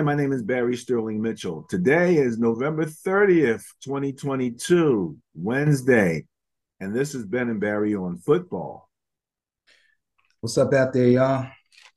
[0.00, 1.66] Hi, my name is Barry Sterling Mitchell.
[1.68, 6.24] Today is November 30th, 2022, Wednesday,
[6.80, 8.88] and this is Ben and Barry on football.
[10.40, 11.48] What's up out there, y'all?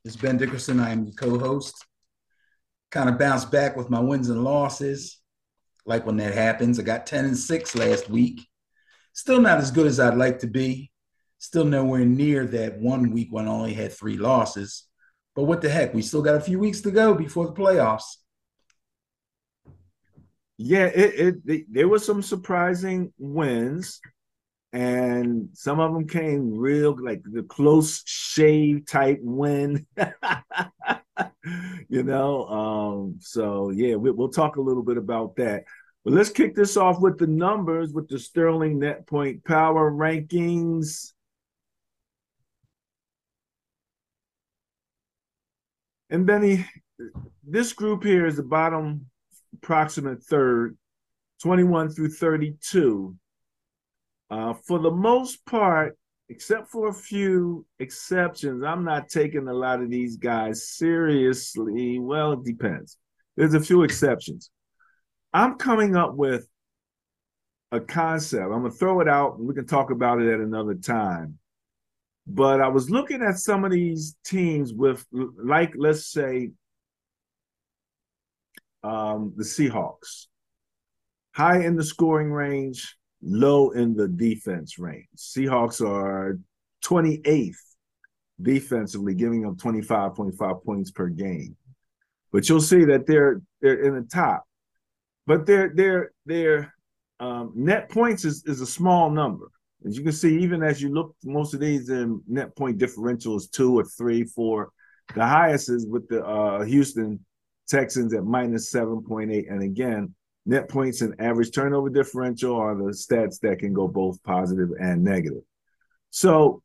[0.04, 0.82] It's Ben Dickerson.
[0.82, 1.86] I am your co-host.
[2.92, 5.22] Kind of bounced back with my wins and losses.
[5.86, 8.46] Like when that happens, I got 10 and 6 last week.
[9.14, 10.92] Still not as good as I'd like to be.
[11.38, 14.90] Still nowhere near that one week when I only had three losses.
[15.36, 15.94] But what the heck?
[15.94, 18.18] We still got a few weeks to go before the playoffs.
[20.58, 24.00] Yeah, it, it, there were some surprising wins,
[24.72, 29.88] and some of them came real like the close shave type win.
[31.90, 35.64] you know, um, so yeah, we, we'll talk a little bit about that.
[36.06, 41.13] But let's kick this off with the numbers with the Sterling Net Point Power rankings.
[46.14, 46.64] And Benny,
[47.44, 49.08] this group here is the bottom
[49.56, 50.78] approximate third,
[51.42, 53.16] 21 through 32.
[54.30, 55.98] Uh, for the most part,
[56.30, 61.98] except for a few exceptions, I'm not taking a lot of these guys seriously.
[61.98, 63.00] Well, it depends.
[63.36, 64.52] There's a few exceptions.
[65.34, 66.48] I'm coming up with
[67.72, 68.44] a concept.
[68.44, 71.40] I'm going to throw it out and we can talk about it at another time.
[72.26, 76.52] But I was looking at some of these teams with, like, let's say,
[78.84, 80.28] um, the Seahawks,
[81.34, 85.08] high in the scoring range, low in the defense range.
[85.18, 86.40] Seahawks are
[86.84, 87.56] 28th
[88.42, 91.56] defensively, giving up 25.5 points per game.
[92.32, 94.44] But you'll see that they're they're in the top.
[95.28, 96.74] But their their their
[97.20, 99.50] um, net points is, is a small number.
[99.86, 103.36] As you can see, even as you look, most of these in net point differential
[103.36, 104.72] is two or three, four.
[105.16, 107.20] The highest is with the uh, Houston
[107.68, 109.52] Texans at minus 7.8.
[109.52, 110.14] And again,
[110.46, 115.04] net points and average turnover differential are the stats that can go both positive and
[115.04, 115.44] negative.
[116.10, 116.62] So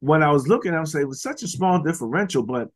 [0.00, 2.68] when I was looking, I was saying it was such a small differential, but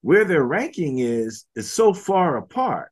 [0.00, 2.90] where their ranking is is so far apart.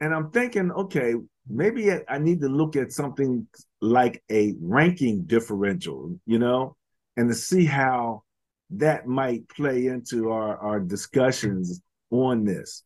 [0.00, 1.14] And I'm thinking, okay,
[1.48, 3.46] maybe I need to look at something
[3.80, 6.76] like a ranking differential, you know,
[7.16, 8.22] and to see how
[8.70, 12.82] that might play into our, our discussions on this.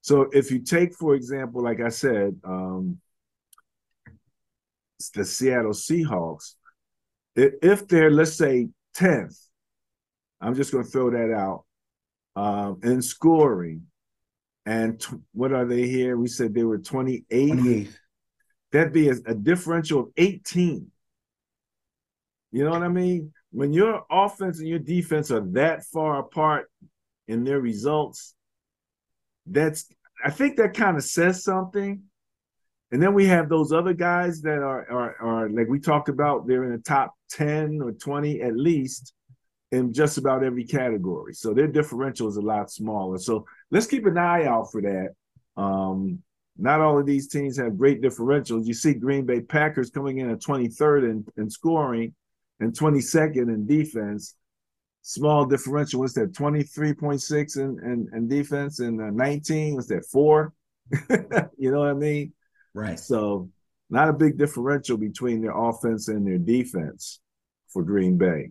[0.00, 2.98] So if you take, for example, like I said, um,
[5.14, 6.54] the Seattle Seahawks,
[7.36, 9.38] if they're, let's say, 10th,
[10.40, 11.64] I'm just going to throw that out
[12.36, 13.87] um, in scoring.
[14.68, 16.16] And t- what are they here?
[16.16, 17.26] We said they were 28th.
[17.30, 17.94] 28th
[18.72, 20.90] that'd be a, a differential of 18.
[22.50, 23.32] You know what I mean?
[23.50, 26.70] When your offense and your defense are that far apart
[27.26, 28.34] in their results,
[29.46, 29.86] that's
[30.22, 32.02] I think that kind of says something.
[32.90, 36.46] And then we have those other guys that are, are are like we talked about,
[36.46, 39.12] they're in the top 10 or 20 at least
[39.70, 41.34] in just about every category.
[41.34, 43.18] So their differential is a lot smaller.
[43.18, 45.10] So let's keep an eye out for that.
[45.60, 46.22] Um,
[46.56, 48.66] not all of these teams have great differentials.
[48.66, 52.14] You see Green Bay Packers coming in at 23rd in, in scoring
[52.60, 54.34] and 22nd in defense.
[55.02, 56.00] Small differential.
[56.00, 56.32] What's that?
[56.32, 59.76] 23.6 in, in, in defense and uh, 19.
[59.76, 60.04] What's that?
[60.06, 60.52] Four?
[61.56, 62.32] you know what I mean?
[62.74, 62.98] Right.
[62.98, 63.50] So
[63.90, 67.20] not a big differential between their offense and their defense
[67.68, 68.50] for Green Bay.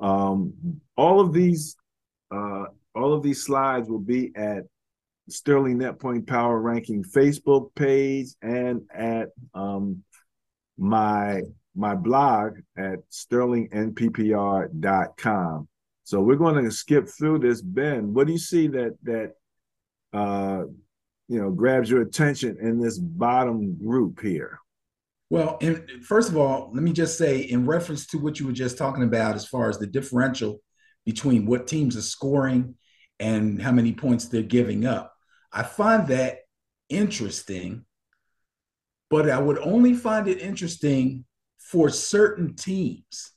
[0.00, 1.76] Um, all of these
[2.30, 4.64] uh, all of these slides will be at
[5.28, 10.04] Sterling Net Point Power Ranking Facebook page and at um,
[10.76, 11.40] my
[11.74, 15.68] my blog at sterlingnppr.com.
[16.04, 17.60] So we're going to skip through this.
[17.62, 19.32] Ben, what do you see that that
[20.12, 20.64] uh,
[21.28, 24.60] you know grabs your attention in this bottom group here?
[25.34, 28.52] Well, in, first of all, let me just say, in reference to what you were
[28.52, 30.60] just talking about, as far as the differential
[31.04, 32.76] between what teams are scoring
[33.18, 35.12] and how many points they're giving up.
[35.52, 36.38] I find that
[36.88, 37.84] interesting,
[39.10, 41.24] but I would only find it interesting
[41.58, 43.32] for certain teams.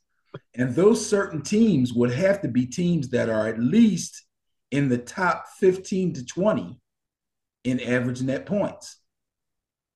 [0.54, 4.24] And those certain teams would have to be teams that are at least
[4.70, 6.80] in the top 15 to 20
[7.64, 8.98] in average net points.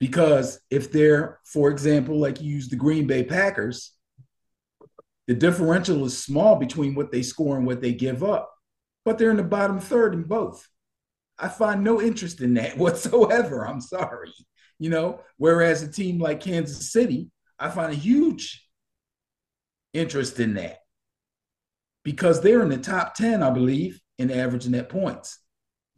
[0.01, 3.91] Because if they're, for example, like you use the Green Bay Packers,
[5.27, 8.51] the differential is small between what they score and what they give up,
[9.05, 10.67] but they're in the bottom third in both.
[11.37, 13.67] I find no interest in that whatsoever.
[13.67, 14.33] I'm sorry.
[14.79, 18.67] You know, whereas a team like Kansas City, I find a huge
[19.93, 20.79] interest in that
[22.03, 25.37] because they're in the top 10, I believe, in average net points.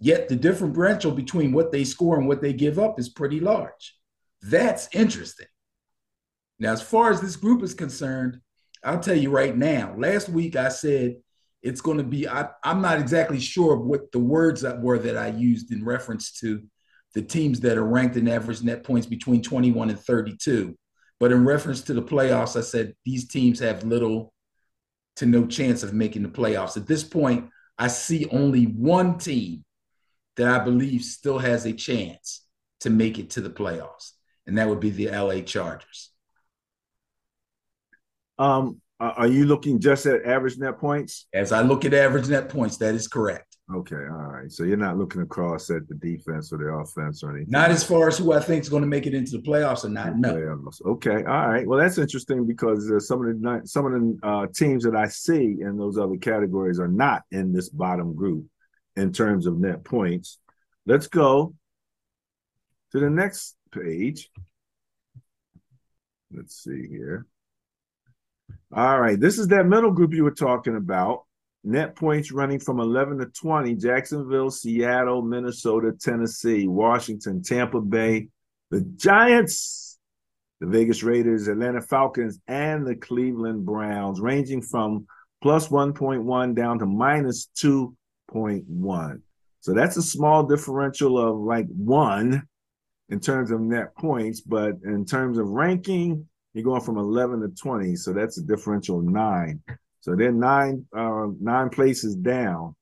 [0.03, 3.97] Yet the differential between what they score and what they give up is pretty large.
[4.41, 5.47] That's interesting.
[6.59, 8.41] Now, as far as this group is concerned,
[8.83, 9.95] I'll tell you right now.
[9.97, 11.15] Last week I said
[11.61, 15.15] it's going to be, I, am not exactly sure what the words that were that
[15.15, 16.61] I used in reference to
[17.13, 20.77] the teams that are ranked in average net points between 21 and 32.
[21.17, 24.33] But in reference to the playoffs, I said these teams have little
[25.15, 26.75] to no chance of making the playoffs.
[26.75, 29.63] At this point, I see only one team
[30.35, 32.45] that I believe still has a chance
[32.81, 34.11] to make it to the playoffs,
[34.45, 36.09] and that would be the LA Chargers.
[38.37, 41.27] Um, are you looking just at average net points?
[41.33, 43.57] As I look at average net points, that is correct.
[43.73, 44.51] Okay, all right.
[44.51, 47.49] So you're not looking across at the defense or the offense or anything.
[47.49, 49.85] Not as far as who I think is going to make it into the playoffs
[49.85, 50.17] or not.
[50.17, 50.33] No.
[50.33, 50.85] Playoffs.
[50.85, 51.65] Okay, all right.
[51.65, 55.07] Well, that's interesting because uh, some of the some of the uh, teams that I
[55.07, 58.45] see in those other categories are not in this bottom group
[58.95, 60.39] in terms of net points.
[60.85, 61.53] Let's go
[62.91, 64.29] to the next page.
[66.31, 67.25] Let's see here.
[68.73, 71.25] All right, this is that middle group you were talking about.
[71.63, 78.27] Net points running from 11 to 20 Jacksonville, Seattle, Minnesota, Tennessee, Washington, Tampa Bay,
[78.69, 79.97] the Giants,
[80.59, 85.07] the Vegas Raiders, Atlanta Falcons, and the Cleveland Browns, ranging from
[85.41, 87.47] plus 1.1 down to minus
[88.33, 89.21] 2.1.
[89.59, 92.43] So that's a small differential of like one
[93.09, 97.47] in terms of net points, but in terms of ranking, you're going from 11 to
[97.49, 97.95] 20.
[97.95, 99.61] So that's a differential nine.
[100.01, 102.75] So they're nine uh, nine places down,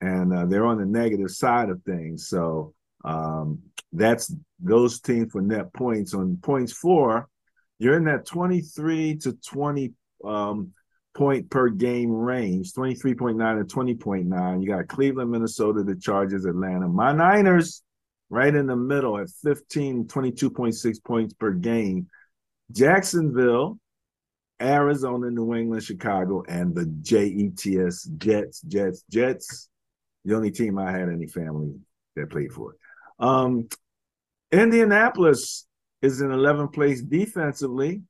[0.00, 2.28] and uh, they're on the negative side of things.
[2.28, 2.74] So
[3.04, 3.58] um,
[3.92, 6.14] that's those teams for net points.
[6.14, 7.28] On points four,
[7.80, 9.92] you're in that 23 to 20
[10.24, 10.72] um,
[11.14, 14.62] point per game range, 23.9 to 20.9.
[14.62, 16.88] You got Cleveland, Minnesota, the Chargers, Atlanta.
[16.88, 17.82] My Niners
[18.28, 22.06] right in the middle at 15, 22.6 points per game.
[22.70, 23.78] Jacksonville,
[24.62, 29.68] Arizona, New England, Chicago, and the JETS Jets, Jets, Jets.
[30.24, 31.74] The only team I had any family
[32.14, 32.76] that played for.
[33.18, 33.68] Um,
[34.52, 35.66] Indianapolis
[36.02, 38.02] is in 11th place defensively.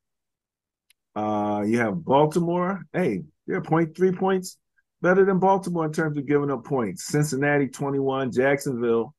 [1.15, 2.81] Uh, you have Baltimore.
[2.93, 4.57] Hey, they're 0.3 points
[5.01, 7.05] better than Baltimore in terms of giving up points.
[7.05, 9.13] Cincinnati 21, Jacksonville,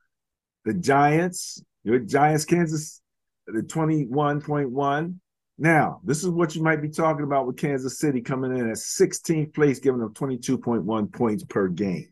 [0.65, 3.01] the Giants, your Giants, Kansas,
[3.47, 5.15] the 21.1.
[5.59, 8.77] Now, this is what you might be talking about with Kansas City coming in at
[8.77, 12.09] 16th place, giving up 22.1 points per game.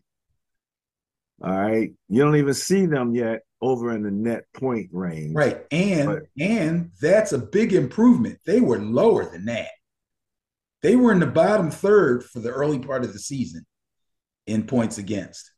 [1.43, 1.91] All right.
[2.09, 5.35] You don't even see them yet over in the net point range.
[5.35, 5.65] Right.
[5.71, 8.39] And but, and that's a big improvement.
[8.47, 9.71] They were lower than that.
[10.83, 13.67] They were in the bottom third for the early part of the season
[14.47, 15.51] in points against.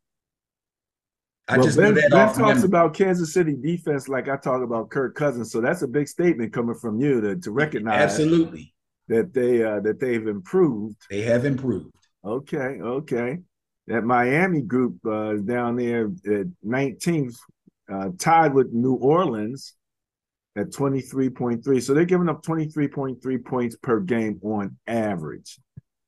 [1.48, 5.14] I well, just Ben, ben talks about Kansas City defense like I talk about Kirk
[5.14, 5.50] Cousins.
[5.50, 8.74] So that's a big statement coming from you to, to recognize absolutely
[9.08, 10.96] that they uh, that they've improved.
[11.10, 11.94] They have improved.
[12.24, 13.38] Okay, okay.
[13.88, 17.36] That Miami group uh, is down there at 19th,
[17.92, 19.74] uh, tied with New Orleans
[20.56, 21.82] at 23.3.
[21.82, 25.58] So they're giving up 23.3 points per game on average.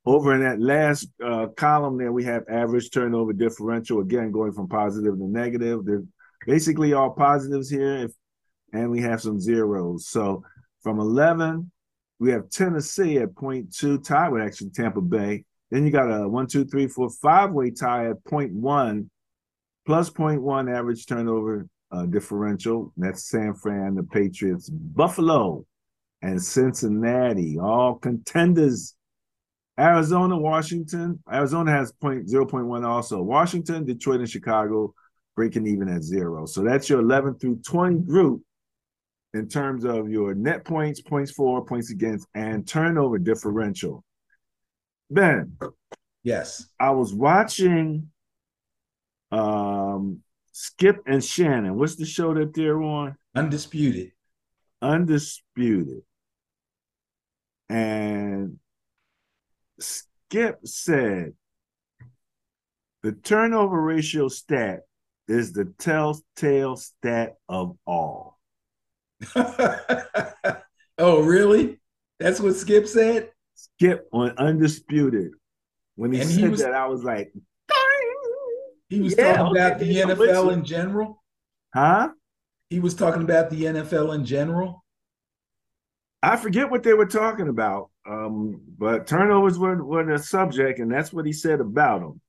[0.06, 4.68] Over in that last uh, column there, we have average turnover differential, again, going from
[4.68, 5.84] positive to negative.
[5.84, 6.04] They're
[6.46, 8.12] basically all positives here, if,
[8.72, 10.08] and we have some zeros.
[10.08, 10.44] So
[10.82, 11.70] from 11,
[12.18, 15.44] we have Tennessee at 0.2, tied with actually Tampa Bay.
[15.70, 19.08] Then you got a one, two, three, four, five way tie at 0.1,
[19.86, 22.92] plus 0.1 average turnover uh, differential.
[22.96, 25.64] That's San Fran, the Patriots, Buffalo,
[26.22, 28.96] and Cincinnati, all contenders
[29.78, 31.22] Arizona, Washington.
[31.30, 33.22] Arizona has point zero point one also.
[33.22, 34.94] Washington, Detroit, and Chicago
[35.36, 36.46] breaking even at zero.
[36.46, 38.42] So that's your 11 through 20 group
[39.32, 44.04] in terms of your net points, points for, points against, and turnover differential.
[45.10, 45.56] Ben.
[46.22, 46.68] Yes.
[46.78, 48.10] I was watching
[49.32, 50.20] um
[50.56, 51.76] Skip and Shannon.
[51.76, 53.16] What's the show that they're on?
[53.34, 54.12] Undisputed.
[54.80, 56.02] Undisputed.
[57.68, 58.58] And
[59.80, 61.32] Skip said
[63.02, 64.82] the turnover ratio stat
[65.26, 68.38] is the telltale stat of all.
[69.36, 71.80] oh, really?
[72.20, 73.32] That's what Skip said?
[73.56, 75.32] Skip on Undisputed.
[75.96, 77.32] When he and said he was, that, I was like,
[78.88, 81.22] he was yeah, talking about the NFL in general.
[81.72, 82.10] Huh?
[82.70, 84.84] He was talking about the NFL in general.
[86.22, 90.90] I forget what they were talking about, um, but turnovers were, were the subject, and
[90.90, 92.20] that's what he said about them.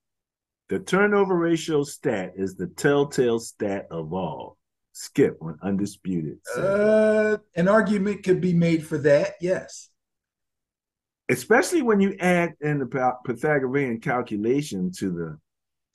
[0.68, 4.58] The turnover ratio stat is the telltale stat of all.
[4.94, 6.40] Skip on undisputed.
[6.58, 9.36] Uh, an argument could be made for that.
[9.40, 9.90] Yes.
[11.30, 15.40] Especially when you add in the Pythagorean calculation to the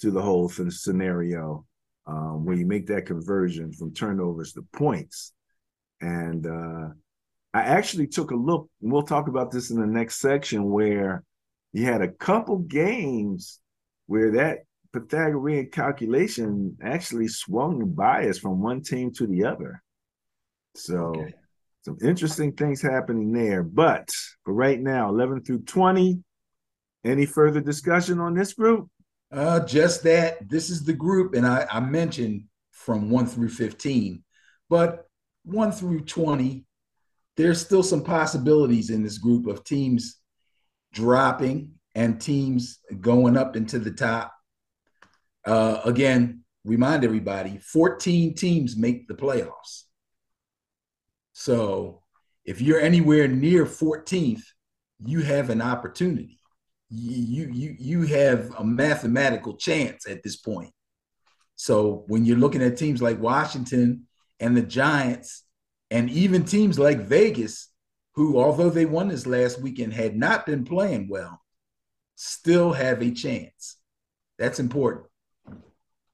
[0.01, 1.65] to the whole scenario,
[2.07, 5.33] um, where you make that conversion from turnovers to points.
[6.01, 6.89] And uh,
[7.53, 11.23] I actually took a look, and we'll talk about this in the next section, where
[11.73, 13.61] you had a couple games
[14.07, 14.61] where that
[14.93, 19.83] Pythagorean calculation actually swung bias from one team to the other.
[20.75, 21.35] So okay.
[21.83, 23.63] some interesting things happening there.
[23.63, 24.09] But
[24.45, 26.23] for right now, 11 through 20,
[27.05, 28.89] any further discussion on this group?
[29.33, 34.25] Uh, just that this is the group, and I, I mentioned from 1 through 15,
[34.69, 35.07] but
[35.45, 36.65] 1 through 20,
[37.37, 40.17] there's still some possibilities in this group of teams
[40.93, 44.35] dropping and teams going up into the top.
[45.47, 49.85] Uh, again, remind everybody 14 teams make the playoffs.
[51.33, 52.03] So
[52.45, 54.43] if you're anywhere near 14th,
[55.05, 56.40] you have an opportunity.
[56.91, 60.73] You, you, you have a mathematical chance at this point.
[61.57, 64.07] So when you're looking at teams like Washington
[64.41, 65.45] and the Giants,
[65.91, 67.69] and even teams like Vegas,
[68.15, 71.41] who, although they won this last weekend, had not been playing well,
[72.17, 73.77] still have a chance.
[74.39, 75.07] That's important.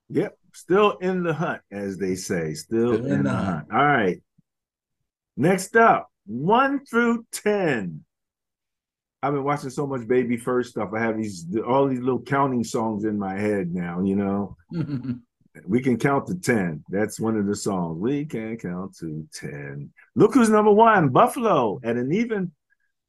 [0.08, 0.36] Yep.
[0.54, 2.54] Still in the hunt, as they say.
[2.54, 3.44] Still, Still in, in, the hunt.
[3.44, 3.72] hunt.
[3.72, 4.22] All right.
[5.36, 8.05] Next up, one through 10.
[9.26, 10.90] I've been watching so much baby first stuff.
[10.94, 14.56] I have these all these little counting songs in my head now, you know.
[15.66, 16.84] we can count to 10.
[16.88, 17.98] That's one of the songs.
[17.98, 19.90] We can count to 10.
[20.14, 22.52] Look who's number one, Buffalo, at an even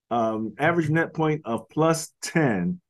[0.09, 2.81] um, average net point of plus 10.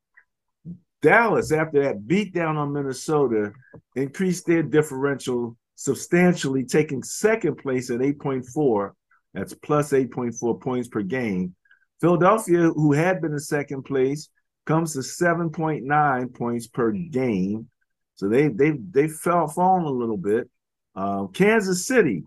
[1.02, 3.52] Dallas, after that beat down on Minnesota,
[3.98, 8.92] increased their differential substantially, taking second place at 8.4.
[9.34, 11.56] That's plus 8.4 points per game.
[12.00, 14.30] Philadelphia, who had been in second place,
[14.66, 17.70] comes to 7.9 points per game.
[18.16, 20.50] So they they they fell fallen a little bit.
[20.96, 22.24] Uh, Kansas City,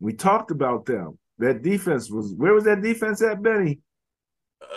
[0.00, 1.18] we talked about them.
[1.38, 3.80] That defense was where was that defense at, Benny?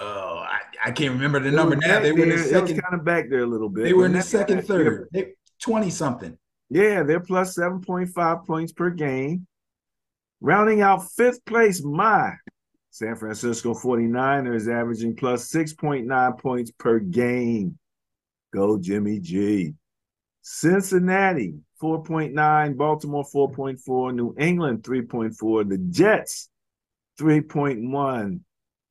[0.02, 2.02] Oh, I, I can't remember the number now.
[2.02, 3.86] They were in the second, kind of back there a little bit.
[3.86, 5.08] They were in the second, third.
[5.14, 6.38] They, 20 something.
[6.70, 9.48] Yeah, they're plus 7.5 points per game.
[10.42, 12.34] Rounding out fifth place, my
[13.00, 17.80] San Francisco 49ers averaging plus 6.9 points per game.
[18.54, 19.74] Go Jimmy G.
[20.42, 26.50] Cincinnati 4.9, Baltimore 4.4, New England 3.4, the Jets
[27.18, 28.42] 3.1,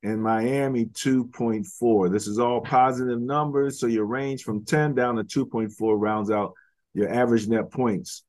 [0.01, 2.11] and Miami 2.4.
[2.11, 3.79] This is all positive numbers.
[3.79, 6.53] So your range from 10 down to 2.4 rounds out
[6.95, 8.23] your average net points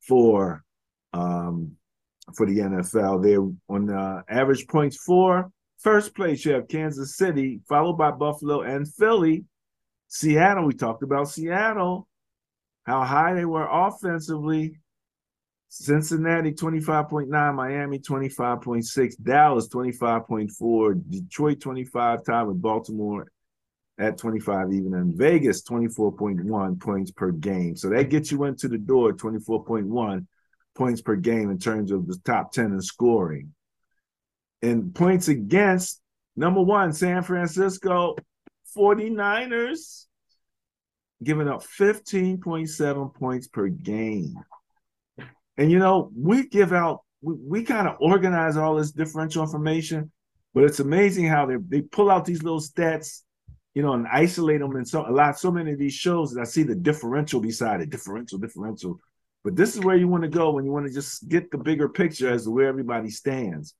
[0.00, 0.64] for
[1.12, 1.76] um,
[2.36, 3.22] for the NFL.
[3.22, 6.44] They're on uh, average points for first place.
[6.44, 9.44] You have Kansas City, followed by Buffalo and Philly.
[10.08, 12.08] Seattle, we talked about Seattle
[12.84, 14.76] how high they were offensively.
[15.68, 23.30] Cincinnati 25.9, Miami 25.6, Dallas 25.4, Detroit 25, tied with Baltimore
[23.98, 27.76] at 25 even, and Vegas 24.1 points per game.
[27.76, 30.26] So that gets you into the door 24.1
[30.80, 33.52] points per game in terms of the top 10 in scoring.
[34.62, 36.00] And points against,
[36.36, 38.16] number one, San Francisco
[38.74, 40.06] 49ers
[41.22, 44.36] giving up 15.7 points per game.
[45.58, 50.10] And you know, we give out, we, we kind of organize all this differential information,
[50.54, 53.20] but it's amazing how they they pull out these little stats,
[53.74, 56.40] you know, and isolate them And so a lot, so many of these shows that
[56.40, 58.98] I see the differential beside it, differential, differential.
[59.42, 61.58] But this is where you want to go when you want to just get the
[61.58, 63.74] bigger picture as to where everybody stands.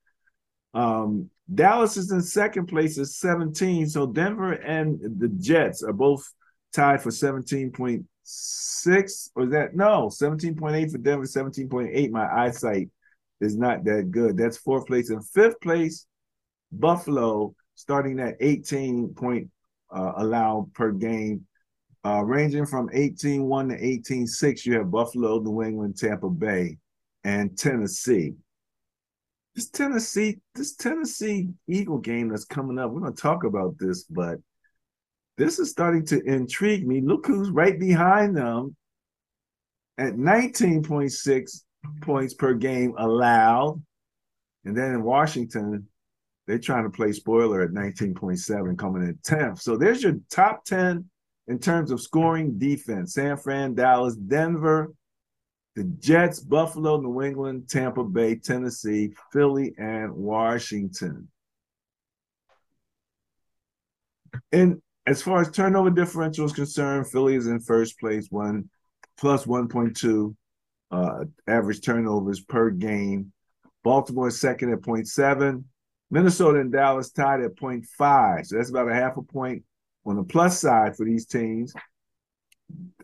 [0.72, 3.88] Um, Dallas is in second place at 17.
[3.88, 6.22] So Denver and the Jets are both
[6.72, 8.04] tied for 17.6
[9.34, 12.88] or is that no 17.8 for Denver 17.8 my eyesight
[13.40, 16.06] is not that good that's fourth place and fifth place
[16.70, 19.50] Buffalo starting at 18 point
[19.92, 21.46] uh, allowed per game
[22.04, 26.78] uh, ranging from 18-1 to 18-6 you have Buffalo New England Tampa Bay
[27.24, 28.34] and Tennessee
[29.54, 34.04] this Tennessee this Tennessee Eagle game that's coming up we're going to talk about this
[34.04, 34.38] but
[35.40, 37.00] this is starting to intrigue me.
[37.00, 38.76] Look who's right behind them
[39.96, 41.62] at 19.6
[42.02, 43.82] points per game allowed.
[44.66, 45.88] And then in Washington,
[46.46, 49.62] they're trying to play spoiler at 19.7, coming in 10th.
[49.62, 51.08] So there's your top 10
[51.50, 54.94] in terms of scoring defense San Fran, Dallas, Denver,
[55.74, 61.28] the Jets, Buffalo, New England, Tampa Bay, Tennessee, Philly, and Washington.
[64.52, 68.70] And as far as turnover differential is concerned, Philly is in first place, one
[69.18, 70.36] plus 1.2
[70.92, 73.32] uh, average turnovers per game.
[73.82, 75.64] Baltimore is second at 0.7.
[76.12, 78.46] Minnesota and Dallas tied at 0.5.
[78.46, 79.64] So that's about a half a point
[80.06, 81.72] on the plus side for these teams.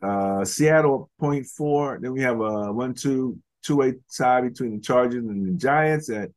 [0.03, 2.01] Uh, Seattle 0.4.
[2.01, 6.09] Then we have a 1 2 two way tie between the Chargers and the Giants
[6.09, 6.31] at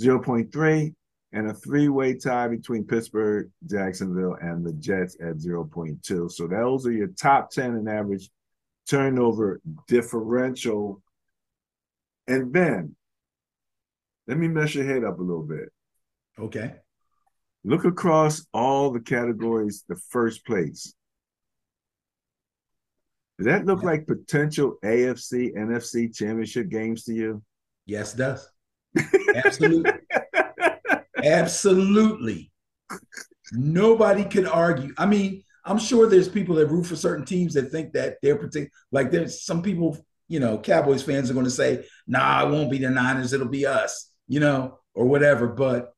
[0.00, 0.94] 0.3,
[1.32, 6.30] and a three way tie between Pittsburgh, Jacksonville, and the Jets at 0.2.
[6.30, 8.28] So those are your top 10 in average
[8.88, 11.00] turnover differential.
[12.26, 12.96] And then
[14.26, 15.70] let me mess your head up a little bit.
[16.38, 16.74] Okay.
[17.64, 20.94] Look across all the categories, the first place.
[23.38, 23.88] Does that look yeah.
[23.88, 27.42] like potential AFC, NFC championship games to you?
[27.86, 28.48] Yes, it does.
[29.34, 29.92] Absolutely.
[31.22, 32.52] Absolutely.
[33.52, 34.92] Nobody can argue.
[34.98, 38.36] I mean, I'm sure there's people that root for certain teams that think that they're
[38.36, 38.70] particular.
[38.92, 39.96] Like there's some people,
[40.28, 43.32] you know, Cowboys fans are going to say, "Nah, it won't be the Niners.
[43.32, 45.46] It'll be us," you know, or whatever.
[45.48, 45.93] But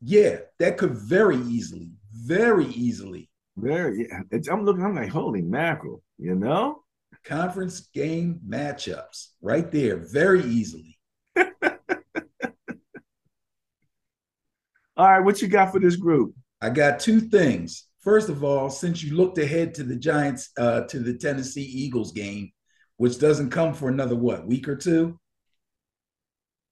[0.00, 3.28] yeah, that could very easily, very easily.
[3.56, 4.08] Very.
[4.08, 4.22] Yeah.
[4.52, 4.84] I'm looking.
[4.84, 6.82] I'm like, holy mackerel, you know.
[7.24, 10.98] Conference game matchups right there, very easily.
[14.96, 16.34] All right, what you got for this group?
[16.60, 17.86] I got two things.
[18.00, 22.12] First of all, since you looked ahead to the Giants, uh, to the Tennessee Eagles
[22.12, 22.52] game,
[22.96, 25.18] which doesn't come for another what week or two.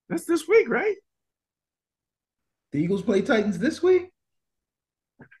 [0.09, 0.95] That's this week, right?
[2.75, 4.11] The Eagles play Titans this week.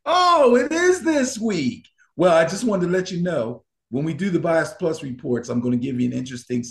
[0.05, 1.85] Oh, it is this week.
[2.15, 5.49] Well, I just wanted to let you know when we do the Bias Plus reports,
[5.49, 6.63] I'm going to give you an interesting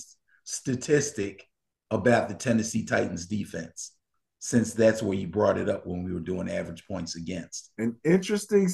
[0.44, 1.46] statistic
[1.90, 3.92] about the Tennessee Titans defense,
[4.38, 7.70] since that's where you brought it up when we were doing average points against.
[7.76, 8.70] An interesting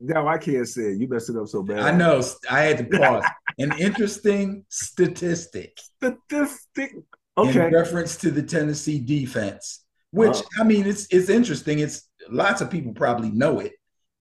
[0.00, 1.00] no, I can't say it.
[1.00, 1.80] You messed it up so bad.
[1.80, 2.22] I know.
[2.50, 3.24] I had to pause.
[3.58, 5.76] An interesting statistic.
[5.96, 6.94] Statistic.
[7.36, 7.66] Okay.
[7.66, 11.78] In reference to the Tennessee defense, which uh, I mean, it's it's interesting.
[11.80, 13.72] It's lots of people probably know it.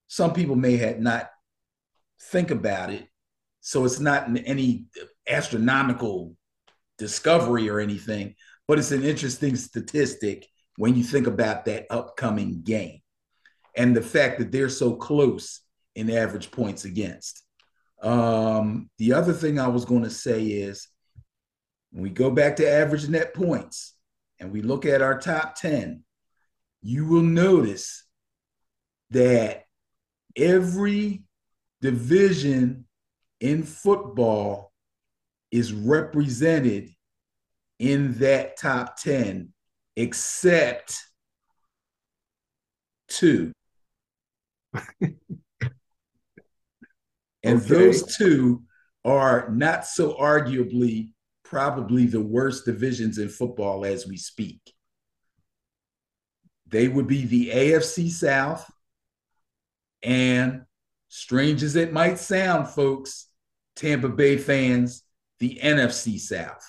[0.07, 1.29] Some people may have not
[2.21, 3.07] think about it.
[3.61, 4.85] So it's not any
[5.27, 6.35] astronomical
[6.97, 8.35] discovery or anything,
[8.67, 10.47] but it's an interesting statistic
[10.77, 13.01] when you think about that upcoming game
[13.75, 15.61] and the fact that they're so close
[15.95, 17.43] in average points against.
[18.01, 20.87] Um, the other thing I was going to say is
[21.91, 23.96] when we go back to average net points
[24.39, 26.03] and we look at our top 10,
[26.81, 28.05] you will notice
[29.11, 29.65] that
[30.35, 31.23] every
[31.81, 32.85] division
[33.39, 34.71] in football
[35.51, 36.89] is represented
[37.79, 39.53] in that top 10
[39.95, 40.97] except
[43.07, 43.51] two.
[47.43, 47.67] And okay.
[47.69, 48.63] those two
[49.05, 51.13] are not so arguably
[51.49, 54.73] probably the worst divisions in football as we speak.
[56.67, 58.69] They would be the AFC South
[60.03, 60.63] and,
[61.07, 63.27] strange as it might sound, folks,
[63.75, 65.03] Tampa Bay fans,
[65.39, 66.65] the NFC South.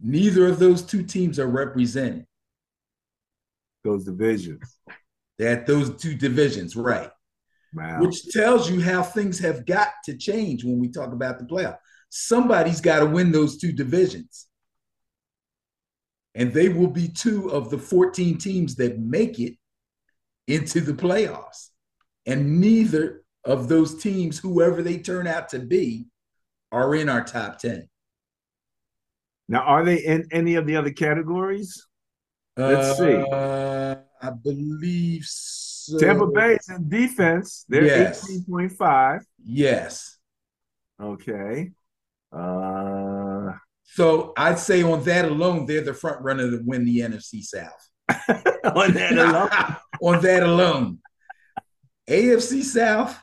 [0.00, 2.26] Neither of those two teams are represented.
[3.82, 4.78] Those divisions.
[5.38, 7.10] That those two divisions, right.
[7.74, 8.00] Wow.
[8.00, 11.78] Which tells you how things have got to change when we talk about the playoff.
[12.10, 14.46] Somebody's got to win those two divisions.
[16.34, 19.54] And they will be two of the 14 teams that make it
[20.46, 21.70] into the playoffs.
[22.26, 26.06] And neither of those teams, whoever they turn out to be,
[26.72, 27.88] are in our top 10.
[29.48, 31.86] Now, are they in any of the other categories?
[32.56, 33.96] Let's uh, see.
[34.20, 35.66] I believe so.
[35.86, 37.64] So, Tampa Bay's in defense.
[37.68, 38.28] They're yes.
[38.28, 39.20] 18.5.
[39.44, 40.18] Yes.
[41.00, 41.70] Okay.
[42.32, 43.52] Uh
[43.84, 47.88] so I'd say on that alone, they're the front runner to win the NFC South.
[48.28, 49.76] on that alone.
[50.02, 50.98] on that alone.
[52.08, 53.16] AFC South.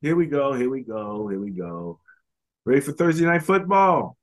[0.00, 0.52] Here we go.
[0.52, 1.28] Here we go.
[1.28, 2.00] Here we go.
[2.64, 4.16] Ready for Thursday night football?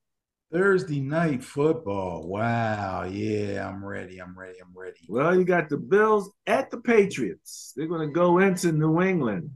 [0.53, 2.27] Thursday night football.
[2.27, 3.03] Wow.
[3.03, 4.19] Yeah, I'm ready.
[4.19, 4.59] I'm ready.
[4.61, 5.01] I'm ready.
[5.09, 7.73] Well, you got the Bills at the Patriots.
[7.75, 9.49] They're going to go into New England.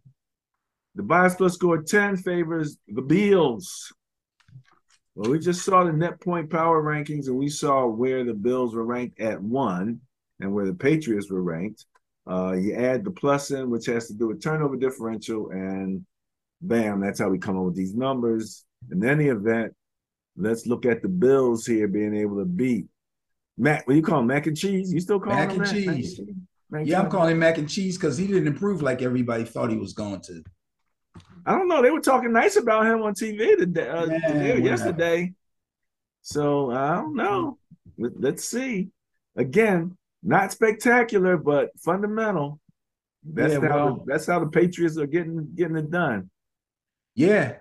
[1.00, 3.94] The bias plus score 10 favors the Bills.
[5.16, 8.76] Well, we just saw the net point power rankings and we saw where the Bills
[8.76, 10.02] were ranked at one
[10.42, 11.86] and where the Patriots were ranked.
[12.30, 16.06] Uh, you add the plus in, which has to do with turnover differential, and
[16.62, 18.66] bam, that's how we come up with these numbers.
[18.92, 19.74] In any event,
[20.36, 22.88] let's look at the Bills here being able to beat
[23.58, 23.88] Mac.
[23.88, 24.28] What do you call him?
[24.28, 24.92] Mac and cheese?
[24.92, 25.72] You still call mac him and mac?
[25.72, 25.86] cheese?
[25.88, 26.36] Mac and cheese?
[26.70, 29.72] Mac Yeah, I'm calling him mac and cheese because he didn't improve like everybody thought
[29.72, 30.44] he was going to.
[31.50, 31.82] I don't know.
[31.82, 35.34] They were talking nice about him on TV today, uh, Yeah, today yesterday.
[36.22, 37.58] So I don't know.
[37.98, 38.90] Let, let's see.
[39.36, 42.60] Again, not spectacular, but fundamental.
[43.24, 46.30] That's Yeah, how well- the, that's how the Patriots are getting getting it done.
[47.16, 47.56] Yeah,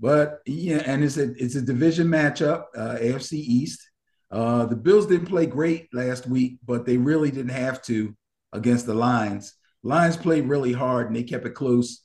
[0.00, 3.88] but yeah, and it's a it's a division matchup, uh, AFC East.
[4.32, 8.16] Uh, the Bills didn't play great last week, but they really didn't have to
[8.52, 9.54] against the Lions.
[9.84, 12.02] Lions played really hard and they kept it close,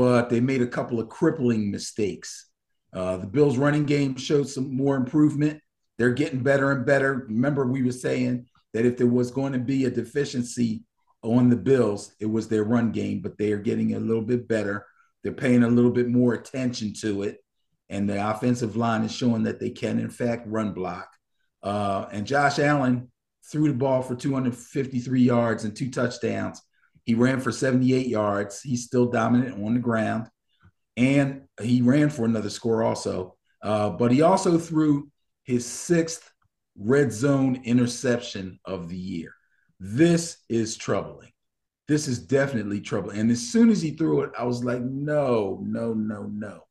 [0.00, 2.46] but they made a couple of crippling mistakes.
[2.94, 5.60] Uh, the Bills' running game showed some more improvement.
[5.98, 7.26] They're getting better and better.
[7.28, 10.84] Remember, we were saying that if there was going to be a deficiency
[11.22, 14.48] on the Bills, it was their run game, but they are getting a little bit
[14.48, 14.86] better.
[15.22, 17.36] They're paying a little bit more attention to it.
[17.90, 21.10] And the offensive line is showing that they can, in fact, run block.
[21.62, 23.12] Uh, and Josh Allen
[23.52, 26.62] threw the ball for 253 yards and two touchdowns.
[27.04, 28.60] He ran for 78 yards.
[28.60, 30.28] He's still dominant on the ground.
[30.96, 33.36] And he ran for another score also.
[33.62, 35.10] Uh, but he also threw
[35.44, 36.30] his sixth
[36.78, 39.32] red zone interception of the year.
[39.78, 41.30] This is troubling.
[41.88, 43.10] This is definitely trouble.
[43.10, 46.66] And as soon as he threw it, I was like, no, no, no, no.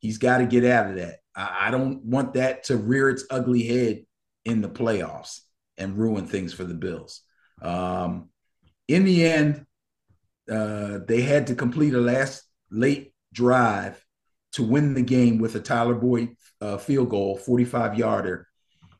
[0.00, 1.20] He's got to get out of that.
[1.34, 4.04] I, I don't want that to rear its ugly head
[4.44, 5.40] in the playoffs
[5.78, 7.22] and ruin things for the Bills.
[7.62, 8.28] Um,
[8.92, 9.64] in the end,
[10.50, 14.04] uh, they had to complete a last late drive
[14.52, 18.46] to win the game with a Tyler Boyd uh, field goal, 45 yarder,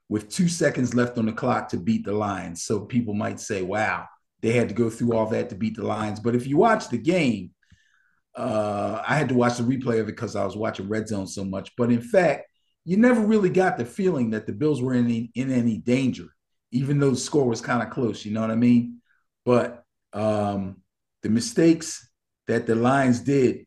[0.08, 2.62] with two seconds left on the clock to beat the Lions.
[2.62, 4.06] So people might say, wow,
[4.40, 6.20] they had to go through all that to beat the Lions.
[6.20, 7.50] But if you watch the game,
[8.34, 11.26] uh, I had to watch the replay of it because I was watching Red Zone
[11.26, 11.70] so much.
[11.76, 12.46] But in fact,
[12.86, 16.28] you never really got the feeling that the Bills were in any, in any danger,
[16.70, 18.24] even though the score was kind of close.
[18.24, 19.02] You know what I mean?
[19.44, 19.81] But
[20.12, 20.82] um,
[21.22, 22.08] the mistakes
[22.46, 23.66] that the Lions did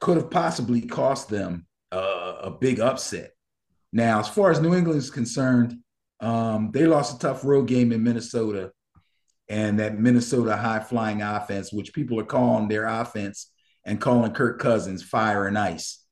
[0.00, 3.32] could have possibly cost them a big upset.
[3.92, 5.76] Now, as far as New England is concerned,
[6.20, 8.72] um, they lost a tough road game in Minnesota,
[9.48, 13.50] and that Minnesota high flying offense, which people are calling their offense
[13.84, 16.04] and calling Kirk Cousins fire and ice.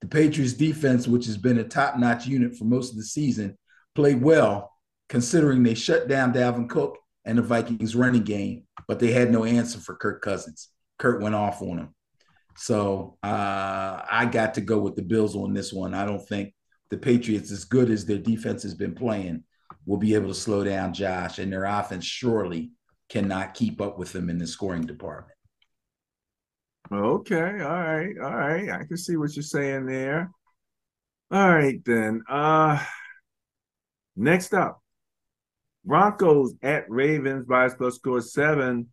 [0.00, 3.58] The Patriots defense, which has been a top notch unit for most of the season,
[3.94, 4.72] played well
[5.08, 9.44] considering they shut down Dalvin Cook and the Vikings running game, but they had no
[9.44, 10.70] answer for Kirk Cousins.
[10.98, 11.94] Kirk went off on him.
[12.56, 15.92] So uh, I got to go with the Bills on this one.
[15.92, 16.54] I don't think
[16.88, 19.44] the Patriots, as good as their defense has been playing,
[19.84, 22.70] will be able to slow down Josh, and their offense surely
[23.08, 25.32] cannot keep up with them in the scoring department.
[26.92, 28.70] Okay, all right, all right.
[28.70, 30.30] I can see what you're saying there.
[31.30, 32.22] All right, then.
[32.28, 32.82] Uh
[34.14, 34.80] next up,
[35.86, 38.88] Broncos at Ravens bias plus score seven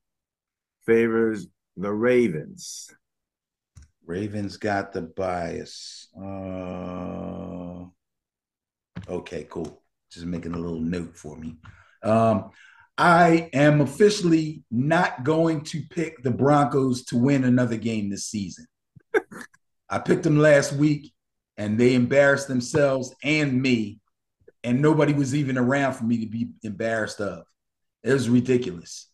[0.86, 2.89] favors the Ravens.
[4.06, 6.08] Ravens got the bias.
[6.15, 7.86] Uh,
[9.10, 9.82] okay, cool.
[10.12, 11.58] Just making a little note for me.
[12.03, 12.51] Um,
[12.97, 18.67] I am officially not going to pick the Broncos to win another game this season.
[19.89, 21.12] I picked them last week
[21.58, 23.99] and they embarrassed themselves and me,
[24.63, 27.45] and nobody was even around for me to be embarrassed of.
[28.04, 29.10] It was ridiculous.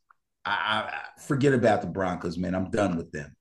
[0.45, 2.55] I, I forget about the Broncos, man.
[2.55, 3.35] I'm done with them.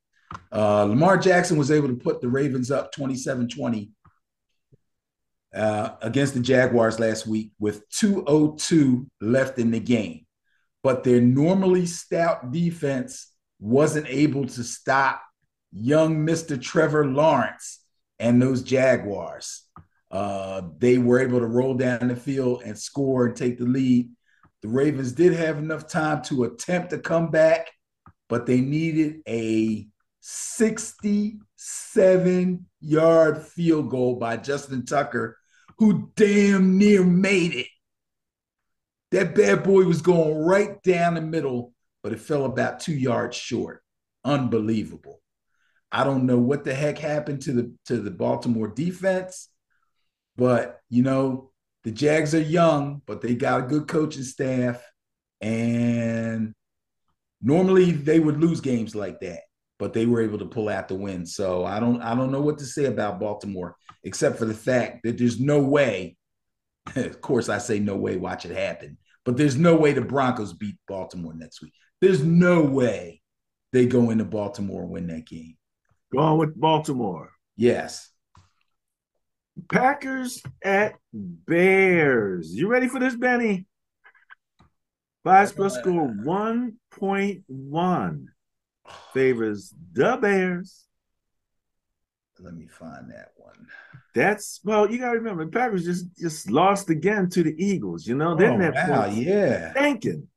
[0.52, 3.90] Uh, Lamar Jackson was able to put the Ravens up 27 20
[5.54, 10.26] uh, against the Jaguars last week with 202 left in the game.
[10.82, 15.22] But their normally stout defense wasn't able to stop
[15.72, 16.60] young Mr.
[16.60, 17.80] Trevor Lawrence
[18.18, 19.64] and those Jaguars.
[20.10, 24.08] Uh, they were able to roll down the field and score and take the lead.
[24.62, 27.70] The Ravens did have enough time to attempt to come back,
[28.28, 29.86] but they needed a
[30.20, 35.36] 67 yard field goal by Justin Tucker,
[35.78, 37.66] who damn near made it.
[39.10, 43.36] That bad boy was going right down the middle, but it fell about two yards
[43.36, 43.82] short.
[44.24, 45.20] Unbelievable.
[45.90, 49.48] I don't know what the heck happened to the to the Baltimore defense,
[50.38, 51.50] but you know,
[51.84, 54.82] the Jags are young, but they got a good coaching staff.
[55.40, 56.54] And
[57.42, 59.40] normally they would lose games like that,
[59.78, 61.26] but they were able to pull out the win.
[61.26, 65.00] So I don't I don't know what to say about Baltimore, except for the fact
[65.04, 66.16] that there's no way.
[66.96, 68.96] of course, I say no way, watch it happen.
[69.24, 71.74] But there's no way the Broncos beat Baltimore next week.
[72.00, 73.20] There's no way
[73.72, 75.56] they go into Baltimore and win that game.
[76.12, 77.30] Going with Baltimore.
[77.56, 78.08] Yes.
[79.70, 82.54] Packers at Bears.
[82.54, 83.66] You ready for this, Benny?
[85.24, 88.26] Bias plus score 1.1
[89.12, 90.84] favors the Bears.
[92.40, 93.66] Let me find that one.
[94.14, 98.06] That's well, you gotta remember, the Packers just just lost again to the Eagles.
[98.06, 100.28] You know, they're oh, wow, yeah, stinking.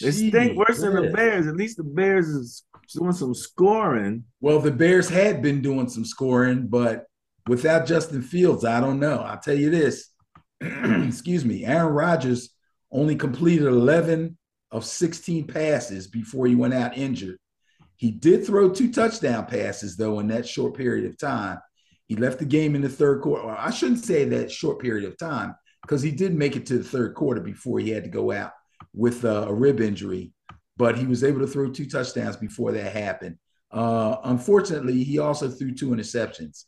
[0.00, 1.46] They stink worse than the Bears.
[1.46, 4.24] At least the Bears is doing some scoring.
[4.40, 7.06] Well, the Bears had been doing some scoring, but
[7.46, 9.18] without Justin Fields, I don't know.
[9.18, 10.08] I'll tell you this.
[10.60, 11.64] Excuse me.
[11.64, 12.50] Aaron Rodgers
[12.90, 14.36] only completed 11
[14.70, 17.38] of 16 passes before he went out injured.
[17.96, 21.58] He did throw two touchdown passes, though, in that short period of time.
[22.06, 23.48] He left the game in the third quarter.
[23.48, 26.84] I shouldn't say that short period of time because he did make it to the
[26.84, 28.52] third quarter before he had to go out
[28.92, 30.32] with uh, a rib injury.
[30.76, 33.36] But he was able to throw two touchdowns before that happened.
[33.70, 36.64] Uh, unfortunately, he also threw two interceptions.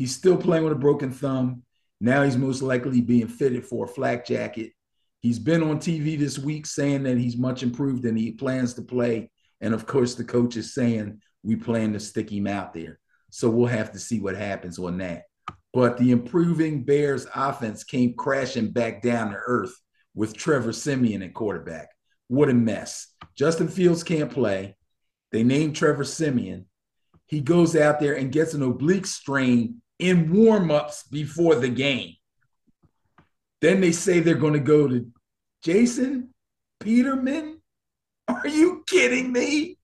[0.00, 1.62] He's still playing with a broken thumb.
[2.00, 4.72] Now he's most likely being fitted for a flak jacket.
[5.20, 8.82] He's been on TV this week saying that he's much improved and he plans to
[8.82, 9.30] play.
[9.60, 12.98] And of course, the coach is saying we plan to stick him out there.
[13.28, 15.24] So we'll have to see what happens on that.
[15.74, 19.78] But the improving Bears offense came crashing back down to earth
[20.14, 21.90] with Trevor Siemian at quarterback.
[22.28, 23.08] What a mess.
[23.36, 24.78] Justin Fields can't play.
[25.30, 26.64] They named Trevor Siemian.
[27.26, 32.14] He goes out there and gets an oblique strain in warm-ups before the game.
[33.60, 35.06] Then they say they're going to go to
[35.62, 36.34] Jason
[36.80, 37.60] Peterman.
[38.26, 39.78] Are you kidding me?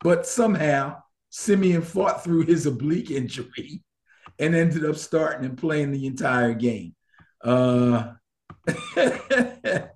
[0.00, 3.82] But somehow Siemian fought through his oblique injury
[4.38, 6.94] and ended up starting and playing the entire game.
[7.42, 8.12] Uh,
[8.66, 9.90] the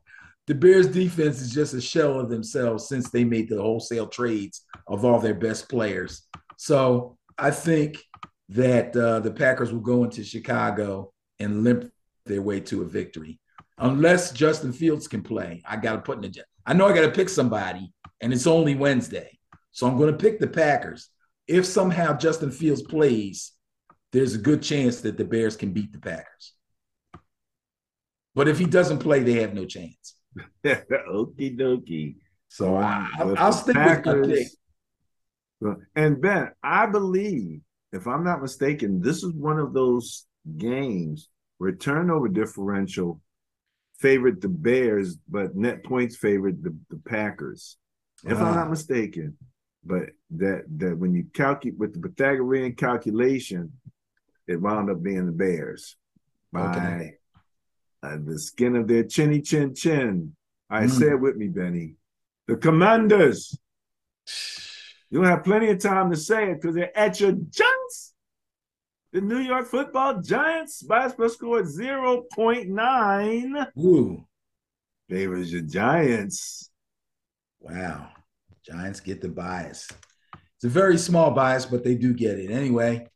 [0.48, 5.04] Bears defense is just a shell of themselves since they made the wholesale trades of
[5.04, 6.26] all their best players.
[6.56, 7.98] So I think
[8.50, 11.90] that uh, the Packers will go into Chicago and limp
[12.26, 13.40] their way to a victory.
[13.78, 16.44] Unless Justin Fields can play, I got to put in the.
[16.66, 19.38] I know I got to pick somebody, and it's only Wednesday,
[19.72, 21.08] so I'm going to pick the Packers.
[21.46, 23.52] If somehow Justin Fields plays,
[24.12, 26.52] there's a good chance that the Bears can beat the Packers.
[28.34, 30.14] But if he doesn't play, they have no chance.
[30.64, 32.16] Okie dokie.
[32.48, 35.78] So I, will stick Packers, with my pick.
[35.96, 37.60] And Ben, I believe
[37.94, 40.26] if I'm not mistaken, this is one of those
[40.58, 41.28] games
[41.58, 43.20] where turnover differential
[43.98, 47.76] favored the Bears, but net points favored the, the Packers.
[48.24, 49.36] If I'm not mistaken.
[49.86, 53.72] But that that when you calculate with the Pythagorean calculation,
[54.48, 55.96] it wound up being the Bears
[56.52, 57.14] by okay.
[58.02, 60.34] uh, the skin of their chinny chin chin.
[60.70, 60.90] I mm.
[60.90, 61.96] say it with me, Benny.
[62.48, 63.56] The Commanders.
[65.10, 67.73] You'll have plenty of time to say it because they're at your junks.
[69.14, 73.66] The New York football giants by a score 0.9.
[73.78, 74.26] Ooh.
[75.08, 76.68] Favors your Giants.
[77.60, 78.08] Wow.
[78.66, 79.88] Giants get the bias.
[80.56, 82.50] It's a very small bias, but they do get it.
[82.50, 83.06] Anyway,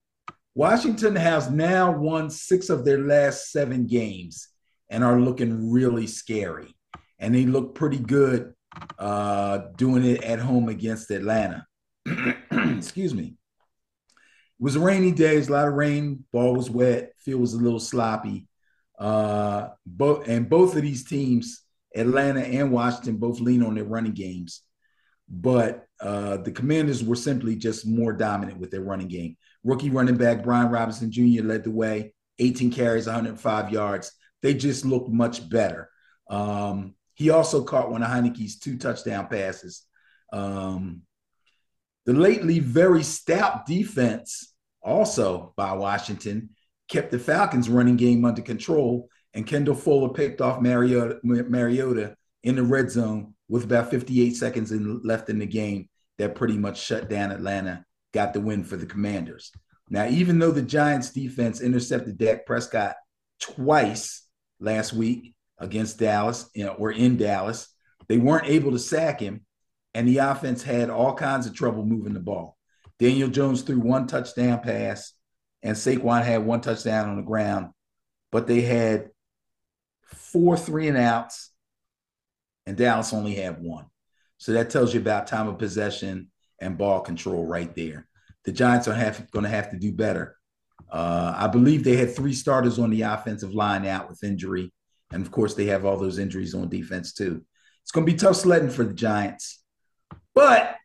[0.54, 4.50] Washington has now won six of their last seven games
[4.88, 6.76] and are looking really scary.
[7.18, 8.54] And they look pretty good
[9.00, 11.66] uh, doing it at home against Atlanta.
[12.52, 13.34] excuse me.
[14.58, 15.36] It was a rainy day.
[15.36, 16.24] It a lot of rain.
[16.32, 17.12] Ball was wet.
[17.18, 18.48] Field was a little sloppy.
[18.98, 21.62] Uh, both and both of these teams,
[21.94, 24.62] Atlanta and Washington, both lean on their running games.
[25.28, 29.36] But uh, the Commanders were simply just more dominant with their running game.
[29.62, 31.44] Rookie running back Brian Robinson Jr.
[31.44, 34.12] led the way, 18 carries, 105 yards.
[34.42, 35.90] They just looked much better.
[36.30, 39.84] Um, he also caught one of Heineke's two touchdown passes.
[40.32, 41.02] Um,
[42.08, 46.48] The lately very stout defense, also by Washington,
[46.88, 52.56] kept the Falcons' running game under control, and Kendall Fuller picked off Mariota, Mariota in
[52.56, 55.90] the red zone with about 58 seconds in, left in the game.
[56.16, 59.52] That pretty much shut down Atlanta, got the win for the Commanders.
[59.90, 62.96] Now, even though the Giants defense intercepted Dak Prescott
[63.38, 64.26] twice
[64.60, 67.68] last week against Dallas you know, or in Dallas,
[68.08, 69.44] they weren't able to sack him,
[69.94, 72.56] and the offense had all kinds of trouble moving the ball.
[72.98, 75.12] Daniel Jones threw one touchdown pass,
[75.62, 77.68] and Saquon had one touchdown on the ground,
[78.30, 79.10] but they had
[80.04, 81.50] four three and outs,
[82.66, 83.86] and Dallas only had one.
[84.38, 88.08] So that tells you about time of possession and ball control right there
[88.48, 90.34] the Giants are going to have to do better.
[90.90, 94.72] Uh, I believe they had three starters on the offensive line out with injury.
[95.12, 97.44] And of course, they have all those injuries on defense too.
[97.82, 99.62] It's going to be tough sledding for the Giants,
[100.38, 100.76] but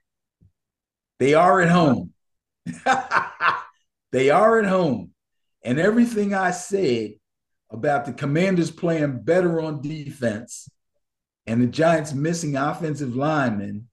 [1.19, 2.11] they are at home.
[4.11, 5.11] they are at home.
[5.63, 7.11] And everything I said
[7.69, 10.67] about the Commanders playing better on defense
[11.45, 13.89] and the Giants missing offensive linemen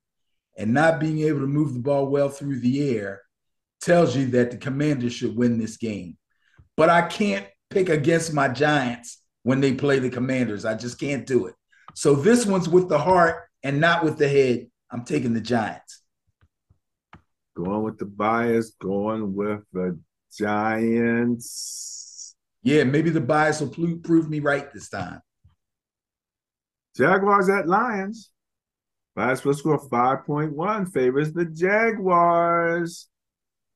[0.56, 3.20] and not being able to move the ball well through the air
[3.82, 6.16] tells you that the Commanders should win this game.
[6.74, 10.64] But I can't pick against my Giants when they play the Commanders.
[10.64, 11.54] I just can't do it.
[11.94, 14.69] So this one's with the heart and not with the head.
[14.90, 16.02] I'm taking the Giants.
[17.56, 19.98] Going with the bias, going with the
[20.36, 21.56] Giants.
[22.62, 25.20] Yeah, maybe the bias will prove me right this time.
[26.96, 28.30] Jaguars at Lions.
[29.14, 33.10] Bias will score 5.1 favors the Jaguars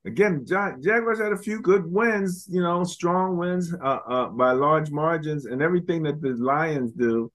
[0.05, 4.91] again, Jaguars had a few good wins, you know, strong wins uh, uh, by large
[4.91, 7.31] margins, and everything that the Lions do.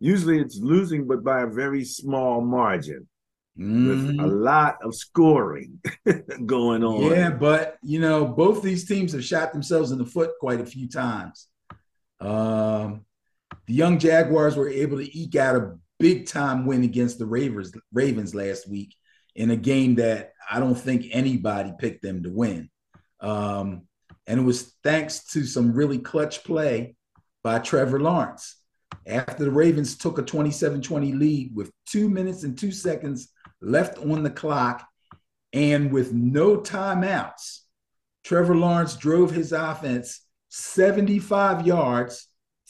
[0.00, 3.06] Usually, it's losing, but by a very small margin,
[3.58, 3.88] mm-hmm.
[3.88, 4.42] with a mm-hmm.
[4.42, 5.80] lot of scoring
[6.46, 7.10] going on.
[7.10, 10.66] Yeah, but you know, both these teams have shot themselves in the foot quite a
[10.66, 11.46] few times.
[12.20, 13.04] Um,
[13.66, 17.72] the young Jaguars were able to eke out a big time win against the Ravens
[17.92, 18.94] Ravens last week
[19.36, 22.70] in a game that I don't think anybody picked them to win.
[23.20, 23.82] Um,
[24.26, 26.96] and it was thanks to some really clutch play
[27.42, 28.56] by Trevor Lawrence.
[29.06, 33.98] After the Ravens took a 27 20 lead with two minutes and two seconds left
[33.98, 34.86] on the clock
[35.52, 37.60] and with no timeouts,
[38.24, 42.26] Trevor Lawrence drove his offense 75 yards,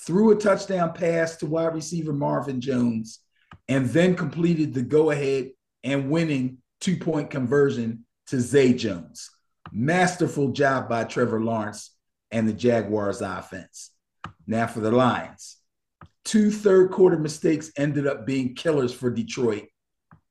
[0.07, 3.21] threw a touchdown pass to wide receiver Marvin Jones,
[3.69, 5.51] and then completed the go ahead
[5.83, 9.31] and winning two point conversion to Zay Jones.
[9.73, 11.95] Masterful job by Trevor Lawrence
[12.31, 13.91] and the Jaguars offense.
[14.47, 15.60] Now for the Lions.
[16.25, 19.65] Two third quarter mistakes ended up being killers for Detroit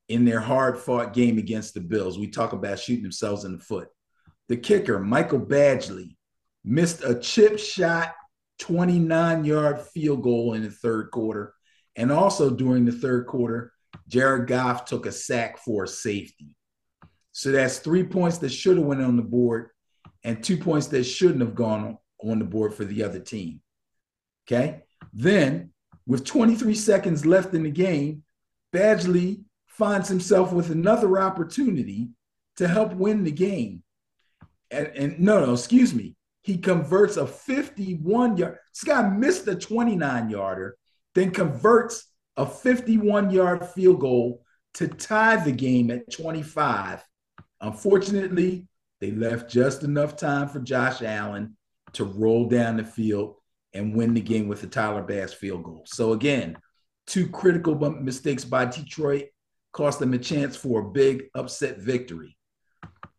[0.08, 2.17] in their hard fought game against the Bills.
[2.17, 3.89] We talk about shooting themselves in the foot.
[4.47, 6.15] The kicker, Michael Badgley,
[6.63, 8.13] missed a chip shot
[8.60, 11.54] 29 yard field goal in the third quarter.
[11.95, 13.71] And also during the third quarter,
[14.08, 16.56] Jared Goff took a sack for a safety.
[17.32, 19.69] So that's three points that should have went on the board
[20.23, 23.62] and two points that shouldn't have gone on the board for the other team.
[24.47, 24.84] Okay.
[25.13, 25.71] Then,
[26.10, 28.24] with 23 seconds left in the game,
[28.74, 32.10] Badgley finds himself with another opportunity
[32.58, 33.84] to help win the game.
[34.72, 36.15] And, and no, no, excuse me.
[36.41, 38.58] He converts a 51 yard.
[38.74, 40.78] This guy missed a 29 yarder,
[41.13, 44.41] then converts a 51 yard field goal
[44.74, 47.06] to tie the game at 25.
[47.62, 48.65] Unfortunately,
[49.00, 51.56] they left just enough time for Josh Allen
[51.93, 53.36] to roll down the field
[53.73, 55.84] and win the game with a Tyler Bass field goal.
[55.86, 56.58] So, again,
[57.08, 59.25] two critical mistakes by Detroit
[59.71, 62.38] cost them a chance for a big upset victory.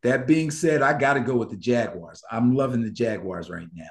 [0.03, 2.23] That being said, I got to go with the Jaguars.
[2.31, 3.89] I'm loving the Jaguars right now.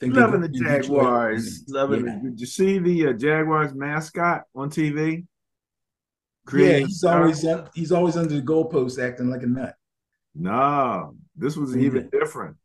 [0.00, 1.64] Think Loving the Jaguars.
[1.68, 2.16] Loving yeah.
[2.16, 2.22] it.
[2.22, 5.26] Did you see the uh, Jaguars mascot on TV?
[6.46, 9.74] Creating yeah, he's always he's always under the goalpost acting like a nut.
[10.34, 12.56] No, this was even different.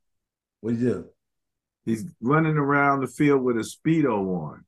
[0.59, 1.09] What did you do?
[1.89, 4.65] He's running around the field with a speedo on.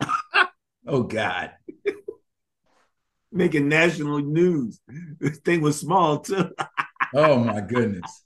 [0.86, 1.52] oh God.
[3.32, 4.80] Making national news.
[5.18, 6.50] This thing was small too.
[7.14, 8.24] oh my goodness.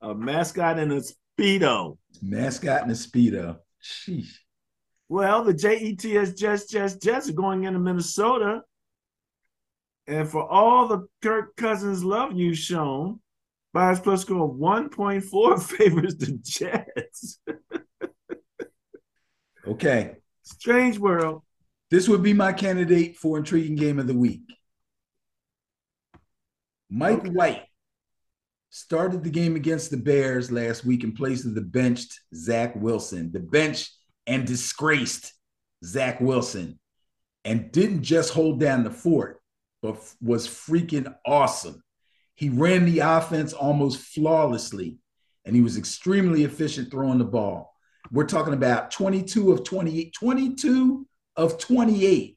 [0.00, 1.00] A mascot in a
[1.38, 1.98] speedo.
[2.20, 3.58] Mascot and a speedo.
[3.82, 4.34] Sheesh.
[5.08, 8.62] Well, the JETS Jets Jets Jets are going into Minnesota.
[10.06, 13.20] And for all the Kirk Cousins love you've shown,
[13.72, 17.38] Bias Plus score 1.4 favors the Jets.
[19.66, 20.16] okay.
[20.42, 21.42] Strange world.
[21.90, 24.42] This would be my candidate for intriguing game of the week.
[26.90, 27.30] Mike okay.
[27.30, 27.62] White
[28.70, 33.30] started the game against the Bears last week in place of the benched Zach Wilson,
[33.32, 33.90] the bench
[34.26, 35.32] and disgraced
[35.84, 36.78] Zach Wilson,
[37.44, 39.40] and didn't just hold down the fort,
[39.82, 41.82] but was freaking awesome.
[42.42, 44.98] He ran the offense almost flawlessly,
[45.44, 47.72] and he was extremely efficient throwing the ball.
[48.10, 52.36] We're talking about 22 of 28, 22 of 28,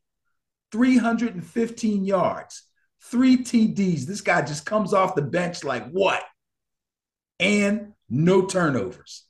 [0.72, 2.68] 315 yards,
[3.02, 4.04] three TDs.
[4.04, 6.22] This guy just comes off the bench like what?
[7.40, 9.24] And no turnovers.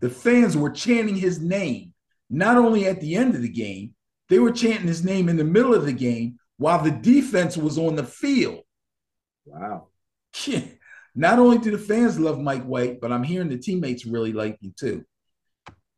[0.00, 1.92] The fans were chanting his name,
[2.30, 3.94] not only at the end of the game,
[4.30, 7.76] they were chanting his name in the middle of the game while the defense was
[7.76, 8.62] on the field.
[9.44, 9.88] Wow.
[11.14, 14.60] Not only do the fans love Mike White, but I'm hearing the teammates really like
[14.60, 15.04] him too.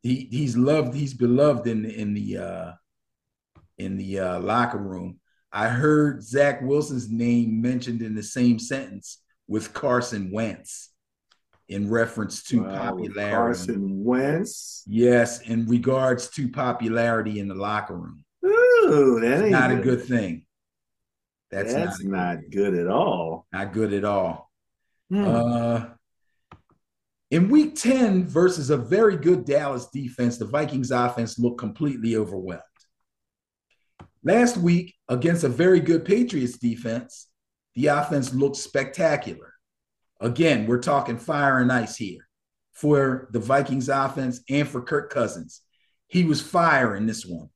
[0.03, 2.71] He he's loved, he's beloved in in the uh
[3.77, 5.19] in the uh, locker room.
[5.51, 10.89] I heard Zach Wilson's name mentioned in the same sentence with Carson Wentz
[11.69, 13.35] in reference to wow, popularity.
[13.35, 14.83] Carson Wentz?
[14.87, 18.23] Yes, in regards to popularity in the locker room.
[18.45, 19.79] Ooh, that ain't not good.
[19.79, 20.45] a good thing.
[21.51, 23.47] That's, That's not, not good, at all.
[23.53, 24.51] Not good at all.
[25.09, 25.25] Hmm.
[25.25, 25.85] Uh,
[27.31, 32.61] in week 10 versus a very good Dallas defense, the Vikings offense looked completely overwhelmed.
[34.23, 37.27] Last week, against a very good Patriots defense,
[37.75, 39.53] the offense looked spectacular.
[40.19, 42.27] Again, we're talking fire and ice here
[42.73, 45.61] for the Vikings offense and for Kirk Cousins.
[46.07, 47.49] He was fire in this one.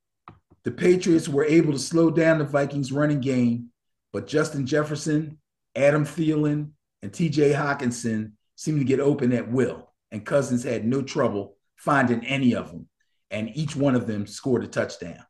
[0.63, 3.70] The Patriots were able to slow down the Vikings running game,
[4.13, 5.39] but Justin Jefferson,
[5.75, 11.01] Adam Thielen, and TJ Hockenson seemed to get open at will, and Cousins had no
[11.01, 12.87] trouble finding any of them,
[13.29, 15.23] and each one of them scored a touchdown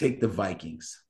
[0.00, 1.02] take the Vikings.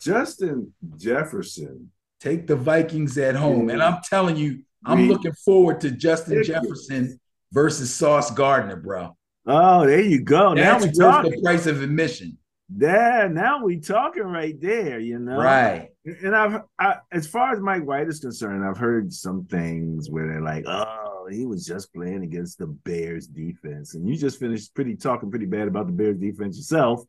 [0.00, 1.90] Justin Jefferson.
[2.20, 3.70] Take the Vikings at home.
[3.70, 7.20] And I'm telling you, I'm looking forward to Justin Jefferson
[7.52, 9.16] versus Sauce Gardner, bro.
[9.46, 10.54] Oh, there you go.
[10.54, 11.30] That's now we talking.
[11.32, 12.38] the price of admission.
[12.74, 15.38] Yeah, now we talking right there, you know.
[15.38, 15.90] Right.
[16.04, 20.26] And I've I, as far as Mike White is concerned, I've heard some things where
[20.26, 23.94] they're like, oh, he was just playing against the Bears defense.
[23.94, 27.04] And you just finished pretty talking pretty bad about the Bears defense yourself.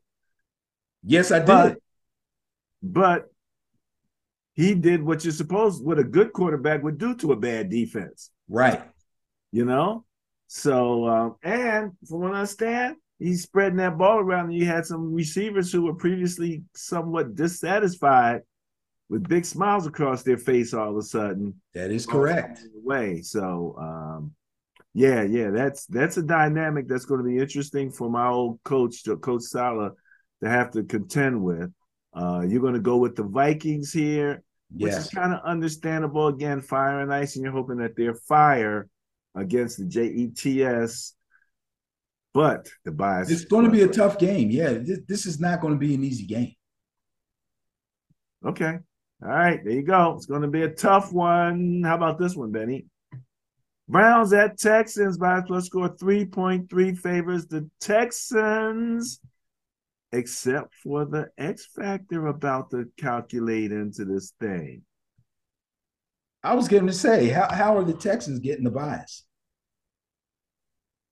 [1.04, 1.46] Yes, I did.
[1.46, 1.78] But,
[2.82, 3.32] but
[4.54, 8.30] he did what you're supposed what a good quarterback would do to a bad defense.
[8.48, 8.82] Right.
[9.50, 10.04] You know?
[10.46, 14.86] So um, and from what I understand, he's spreading that ball around, and you had
[14.86, 18.42] some receivers who were previously somewhat dissatisfied
[19.08, 21.60] with big smiles across their face all of a sudden.
[21.74, 22.60] That is correct.
[22.74, 24.34] Way so, um,
[24.94, 29.04] yeah, yeah, that's that's a dynamic that's going to be interesting for my old coach,
[29.20, 29.92] Coach Saleh,
[30.42, 31.72] to have to contend with.
[32.14, 35.06] Uh, you're going to go with the Vikings here, which yes.
[35.06, 36.28] is kind of understandable.
[36.28, 38.88] Again, fire and ice, and you're hoping that they're fire
[39.34, 41.14] against the Jets.
[42.38, 43.32] But the bias.
[43.32, 44.48] It's going to be a tough game.
[44.48, 46.52] Yeah, this, this is not going to be an easy game.
[48.46, 48.78] Okay.
[49.20, 50.14] All right, there you go.
[50.14, 51.82] It's going to be a tough one.
[51.84, 52.86] How about this one, Benny?
[53.88, 55.18] Browns at Texans.
[55.18, 59.18] Bias plus score 3.3 favors the Texans,
[60.12, 64.82] except for the X factor about to calculate into this thing.
[66.44, 69.24] I was going to say, how, how are the Texans getting the bias?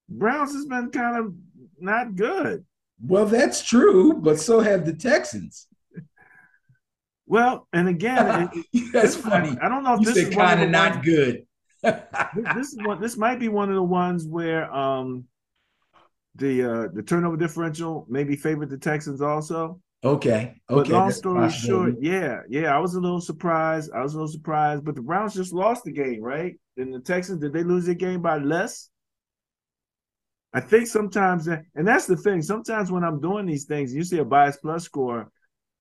[0.09, 1.35] Browns has been kind of
[1.79, 2.65] not good.
[3.05, 5.67] Well, that's true, but so have the Texans.
[7.27, 9.57] Well, and again, it, that's funny.
[9.61, 11.47] I don't know if you this is kind of not ones, good.
[11.83, 13.01] this is one.
[13.01, 15.25] This might be one of the ones where um
[16.37, 19.81] the uh the turnover differential maybe favored the Texans also.
[20.05, 20.55] Okay.
[20.71, 20.89] Okay.
[20.89, 23.91] But long story short, yeah, yeah, I was a little surprised.
[23.93, 26.55] I was a little surprised, but the Browns just lost the game, right?
[26.77, 28.89] And the Texans did they lose their game by less?
[30.53, 32.41] I think sometimes, and that's the thing.
[32.41, 35.31] Sometimes when I'm doing these things, you see a bias plus score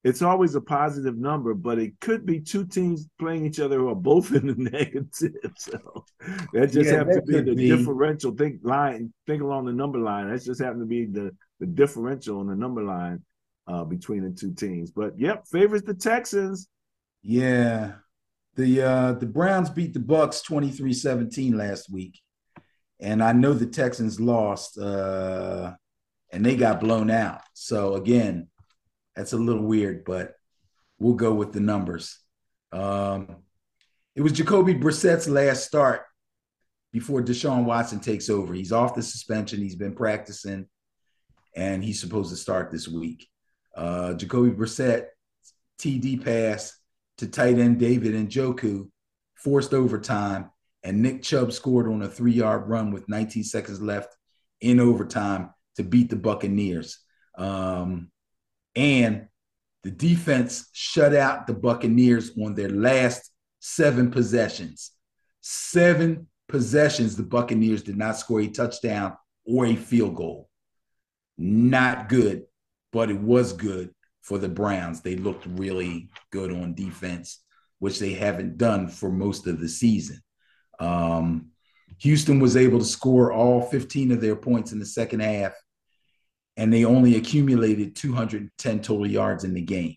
[0.06, 3.90] it's always a positive number, but it could be two teams playing each other who
[3.90, 5.10] are both in the negative.
[5.58, 6.06] So
[6.54, 7.70] that just yeah, happens to be the be.
[7.70, 8.32] differential.
[8.32, 10.30] Think line, think along the number line.
[10.30, 13.24] That's just happened to be the the differential in the number line
[13.68, 14.92] uh, between the two teams.
[14.92, 16.68] But yep, favors the Texans.
[17.24, 17.94] Yeah.
[18.56, 22.22] The uh the Browns beat the Bucks 23-17 last week.
[23.00, 25.74] And I know the Texans lost uh
[26.32, 27.42] and they got blown out.
[27.54, 28.48] So again,
[29.16, 30.34] that's a little weird, but
[31.00, 32.20] we'll go with the numbers.
[32.72, 33.38] Um,
[34.16, 36.02] it was Jacoby Brissett's last start
[36.92, 38.54] before Deshaun Watson takes over.
[38.54, 39.60] He's off the suspension.
[39.60, 40.68] He's been practicing,
[41.56, 43.28] and he's supposed to start this week.
[43.76, 45.08] Uh, Jacoby Brissett
[45.80, 46.78] TD pass
[47.18, 48.90] to tight end David Njoku
[49.36, 50.50] forced overtime,
[50.86, 54.16] and Nick Chubb scored on a three yard run with 19 seconds left
[54.62, 57.00] in overtime to beat the Buccaneers.
[57.36, 58.12] Um,
[58.76, 59.28] and
[59.84, 64.92] the defense shut out the Buccaneers on their last seven possessions.
[65.42, 70.50] Seven possessions, the Buccaneers did not score a touchdown or a field goal.
[71.36, 72.44] Not good,
[72.94, 73.90] but it was good
[74.22, 75.02] for the Browns.
[75.02, 77.42] They looked really good on defense,
[77.80, 80.22] which they haven't done for most of the season.
[80.80, 81.52] Um,
[82.00, 85.54] Houston was able to score all 15 of their points in the second half,
[86.58, 89.96] and they only accumulated 210 total yards in the game.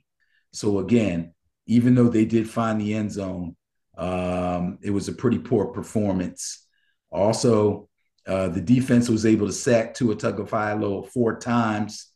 [0.53, 1.35] So, again,
[1.66, 3.57] even though they did find the end zone,
[3.97, 6.66] um, it was a pretty poor performance.
[7.11, 7.89] Also,
[8.26, 12.11] uh, the defense was able to sack Tua Tagovailoa four times.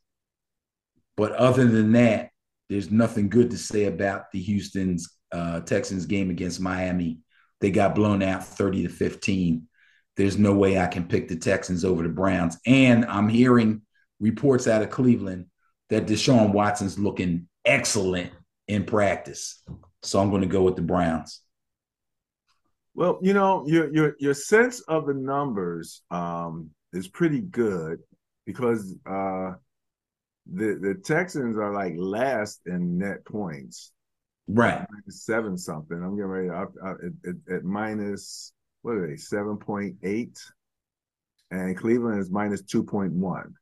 [1.16, 2.30] But other than that,
[2.68, 7.18] there's nothing good to say about the Houston's uh, Texans game against Miami.
[7.62, 9.68] They got blown out 30 to 15.
[10.16, 12.58] There's no way I can pick the Texans over the Browns.
[12.66, 13.82] And I'm hearing
[14.18, 15.46] reports out of Cleveland
[15.88, 18.32] that Deshaun Watson's looking excellent
[18.66, 19.62] in practice.
[20.02, 21.40] So I'm going to go with the Browns.
[22.94, 28.00] Well, you know, your your your sense of the numbers um, is pretty good
[28.44, 29.52] because uh,
[30.52, 33.92] the the Texans are like last in net points,
[34.48, 34.86] right?
[35.08, 35.96] Seven something.
[35.96, 39.16] I'm getting ready at, at, at minus what are they?
[39.16, 40.38] Seven point eight,
[41.50, 43.54] and Cleveland is minus two point one.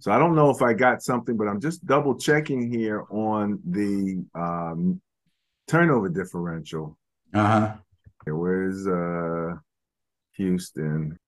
[0.00, 3.60] So I don't know if I got something, but I'm just double checking here on
[3.66, 5.00] the um,
[5.66, 6.96] turnover differential.
[7.34, 7.74] Uh huh
[8.26, 9.56] Where's uh
[10.36, 11.18] Houston?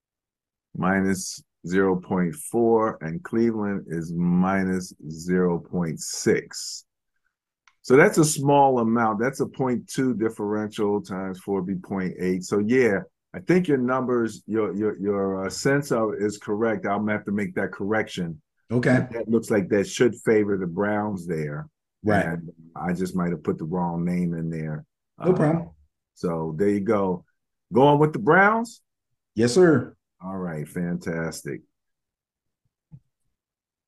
[0.77, 6.85] Minus 0.4 and Cleveland is minus 0.6.
[7.83, 9.21] So that's a small amount.
[9.21, 12.45] That's a 0.2 differential times 4 be 0.8.
[12.45, 13.01] So yeah,
[13.35, 16.87] I think your numbers, your your your uh, sense of is correct.
[16.87, 18.41] I'm gonna have to make that correction.
[18.73, 19.07] Okay.
[19.13, 21.69] That looks like that should favor the Browns there.
[22.05, 22.25] Right.
[22.25, 24.85] And I just might have put the wrong name in there.
[25.19, 25.71] No uh, problem.
[26.15, 27.25] So there you go.
[27.73, 28.81] Going with the Browns?
[29.35, 29.97] Yes, sir.
[30.23, 31.63] All right, fantastic.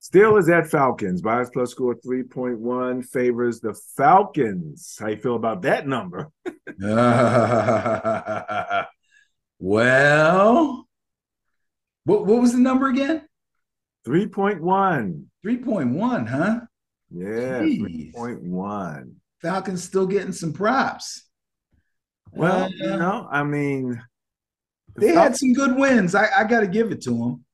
[0.02, 1.22] Steelers at Falcons.
[1.22, 4.96] Bias plus score 3.1 favors the Falcons.
[4.98, 6.28] How you feel about that number?
[6.84, 8.82] uh,
[9.60, 10.88] well,
[12.04, 13.22] what, what was the number again?
[14.04, 15.24] 3.1.
[15.46, 16.60] 3.1, huh?
[17.14, 19.12] Yeah, 3.1.
[19.40, 21.28] Falcons still getting some props.
[22.32, 24.02] Well, uh, you know, I mean,
[24.96, 26.14] they had some good wins.
[26.16, 27.44] I, I got to give it to them.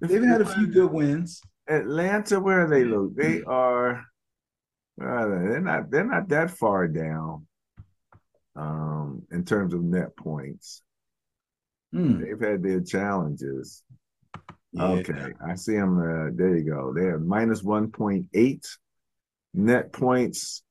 [0.00, 1.40] They've had a few good wins.
[1.70, 3.14] Atlanta, where are they look?
[3.14, 4.04] They are.
[4.96, 5.48] Where are they?
[5.48, 5.90] They're not.
[5.90, 7.46] They're not that far down.
[8.56, 10.82] Um, in terms of net points,
[11.92, 12.20] hmm.
[12.20, 13.82] they've had their challenges.
[14.72, 14.84] Yeah.
[14.84, 15.98] Okay, I see them.
[15.98, 16.92] Uh, there you go.
[16.92, 18.66] They have minus one point eight
[19.54, 20.62] net points,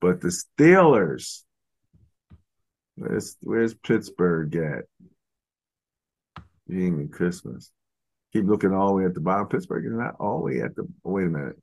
[0.00, 1.42] but the Steelers
[3.00, 4.84] Where's Where's Pittsburgh at?
[6.68, 7.72] Being Christmas.
[8.32, 9.48] Keep looking all the way at the bottom.
[9.48, 10.86] Pittsburgh is not all the way at the.
[11.04, 11.56] Wait a minute.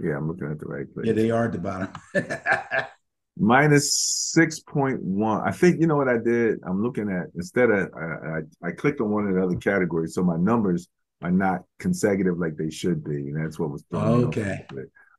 [0.00, 1.06] Yeah, I'm looking at the right place.
[1.06, 1.88] Yeah, they are at the bottom.
[3.38, 3.94] Minus
[4.32, 5.46] six point one.
[5.46, 6.60] I think you know what I did.
[6.66, 10.14] I'm looking at instead of I, I, I clicked on one of the other categories,
[10.14, 10.88] so my numbers
[11.22, 14.64] are not consecutive like they should be, and that's what was okay.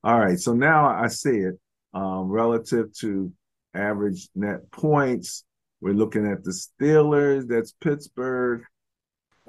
[0.04, 1.60] All right, so now I see it
[1.94, 3.32] um, relative to
[3.74, 5.44] average net points.
[5.82, 7.48] We're looking at the Steelers.
[7.48, 8.64] That's Pittsburgh.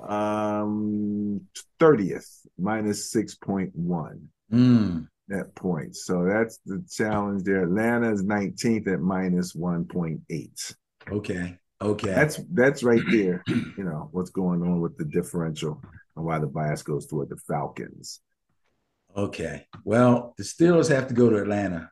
[0.06, 1.40] Um,
[1.80, 4.20] 30th, minus 6.1
[4.52, 5.08] mm.
[5.28, 6.04] net points.
[6.04, 7.64] So that's the challenge there.
[7.64, 10.74] Atlanta is 19th at minus 1.8.
[11.10, 11.58] Okay.
[11.80, 12.10] Okay.
[12.10, 13.44] That's that's right there.
[13.46, 15.80] You know, what's going on with the differential
[16.16, 18.20] and why the bias goes toward the Falcons.
[19.16, 19.66] Okay.
[19.84, 21.90] Well, the Steelers have to go to Atlanta.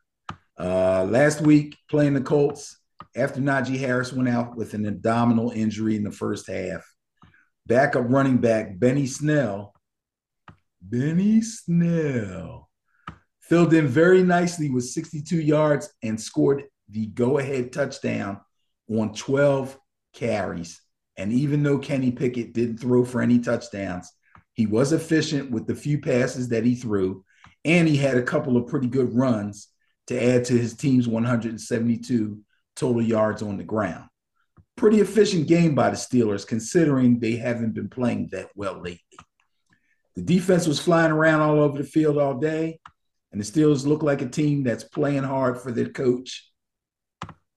[0.59, 2.79] Uh, last week, playing the Colts,
[3.15, 6.85] after Najee Harris went out with an abdominal injury in the first half.
[7.67, 9.75] Backup running back Benny Snell,
[10.81, 12.71] Benny Snell
[13.41, 18.41] filled in very nicely with 62 yards and scored the go ahead touchdown
[18.89, 19.77] on 12
[20.15, 20.81] carries.
[21.17, 24.13] And even though Kenny Pickett didn't throw for any touchdowns,
[24.53, 27.25] he was efficient with the few passes that he threw.
[27.65, 29.69] And he had a couple of pretty good runs
[30.07, 32.41] to add to his team's 172
[32.77, 34.09] total yards on the ground.
[34.77, 39.01] Pretty efficient game by the Steelers, considering they haven't been playing that well lately.
[40.15, 42.79] The defense was flying around all over the field all day,
[43.33, 46.51] and the Steelers look like a team that's playing hard for their coach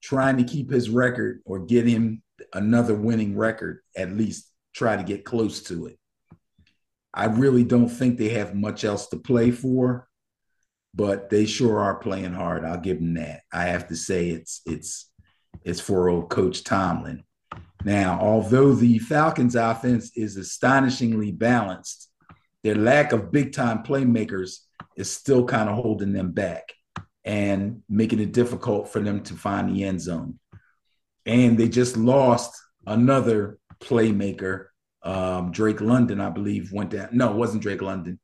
[0.01, 5.03] trying to keep his record or get him another winning record, at least try to
[5.03, 5.97] get close to it.
[7.13, 10.07] I really don't think they have much else to play for,
[10.93, 12.63] but they sure are playing hard.
[12.63, 13.41] I'll give them that.
[13.51, 15.08] I have to say it's it's
[15.69, 17.23] it's for old coach Tomlin.
[17.85, 22.09] Now, although the Falcons offense is astonishingly balanced,
[22.63, 24.59] their lack of big time playmakers
[24.97, 26.73] is still kind of holding them back
[27.23, 30.39] and making it difficult for them to find the end zone.
[31.25, 34.65] And they just lost another playmaker.
[35.03, 37.09] Um, Drake London, I believe, went down.
[37.13, 38.19] No, it wasn't Drake London.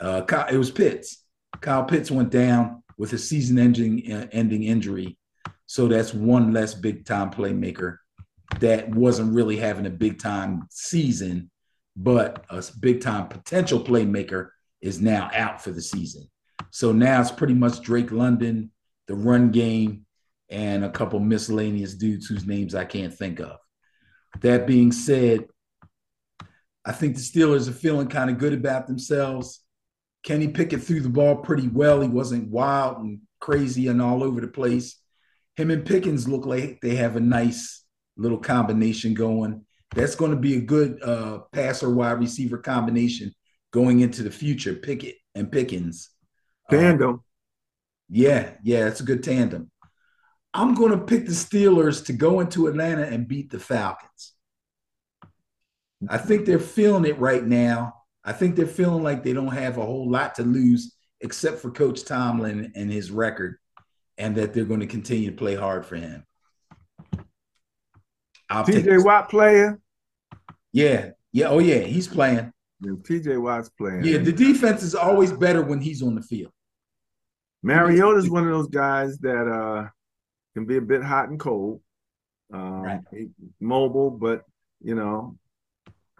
[0.00, 1.24] Uh, it was Pitts.
[1.60, 5.18] Kyle Pitts went down with a season ending, uh, ending injury.
[5.66, 7.98] So that's one less big time playmaker
[8.60, 11.50] that wasn't really having a big time season,
[11.96, 14.50] but a big time potential playmaker
[14.80, 16.28] is now out for the season.
[16.70, 18.70] So now it's pretty much Drake London,
[19.06, 20.06] the run game,
[20.50, 23.56] and a couple miscellaneous dudes whose names I can't think of.
[24.40, 25.46] That being said,
[26.84, 29.64] I think the Steelers are feeling kind of good about themselves.
[30.22, 32.00] Kenny Pickett threw the ball pretty well.
[32.00, 34.96] He wasn't wild and crazy and all over the place.
[35.56, 37.84] Him and Pickens look like they have a nice
[38.16, 39.64] little combination going.
[39.94, 43.32] That's going to be a good uh, passer wide receiver combination
[43.72, 44.74] going into the future.
[44.74, 46.10] Pickett and Pickens.
[46.70, 47.14] Tandem.
[47.14, 47.18] Uh,
[48.08, 49.70] yeah, yeah, it's a good tandem.
[50.52, 54.32] I'm going to pick the Steelers to go into Atlanta and beat the Falcons.
[56.08, 57.94] I think they're feeling it right now.
[58.24, 61.70] I think they're feeling like they don't have a whole lot to lose except for
[61.70, 63.56] Coach Tomlin and his record,
[64.18, 66.24] and that they're going to continue to play hard for him.
[68.50, 69.80] I'll TJ Watt player.
[70.72, 72.52] Yeah, yeah, oh yeah, he's playing.
[72.80, 74.04] Yeah, TJ Watt's playing.
[74.04, 76.52] Yeah, the defense is always better when he's on the field.
[77.62, 79.88] Mariota's one of those guys that uh
[80.54, 81.80] can be a bit hot and cold.
[82.52, 83.00] Um, right.
[83.60, 84.42] mobile, but
[84.82, 85.38] you know,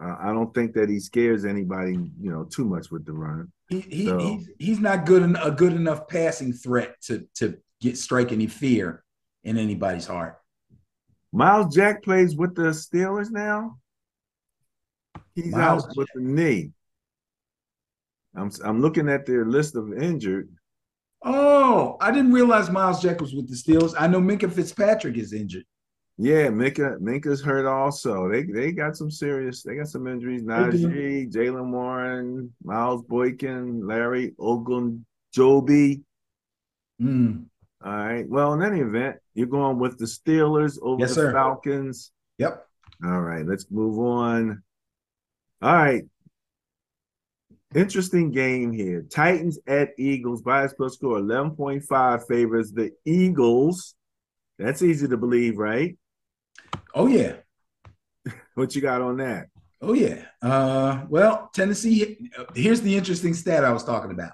[0.02, 3.52] uh, I don't think that he scares anybody, you know, too much with the run.
[3.68, 4.18] He, he so.
[4.18, 8.46] he's, he's not good en- a good enough passing threat to to get strike any
[8.46, 9.04] fear
[9.44, 10.40] in anybody's heart.
[11.32, 13.78] Myles Jack plays with the Steelers now.
[15.34, 16.70] He's Myles out with the knee.
[18.34, 20.48] I'm I'm looking at their list of injured.
[21.22, 23.94] Oh, I didn't realize Myles Jack was with the Steelers.
[23.98, 25.64] I know Minkah Fitzpatrick is injured.
[26.16, 28.28] Yeah, Minkah Minkah's hurt also.
[28.28, 29.62] They they got some serious.
[29.62, 30.42] They got some injuries.
[30.42, 36.02] Najee, Jaylen Warren, Miles Boykin, Larry Ogunjobi.
[37.02, 37.46] Mm.
[37.84, 38.26] All right.
[38.26, 41.32] Well, in any event, you're going with the Steelers over yes, the sir.
[41.32, 42.12] Falcons.
[42.38, 42.66] Yep.
[43.04, 43.46] All right.
[43.46, 44.62] Let's move on.
[45.60, 46.04] All right.
[47.74, 49.02] Interesting game here.
[49.02, 50.40] Titans at Eagles.
[50.40, 53.94] Bias plus score 11.5 favors the Eagles.
[54.58, 55.98] That's easy to believe, right?
[56.94, 57.34] Oh, yeah.
[58.54, 59.48] what you got on that?
[59.82, 60.24] Oh, yeah.
[60.40, 64.32] Uh, well, Tennessee, here's the interesting stat I was talking about.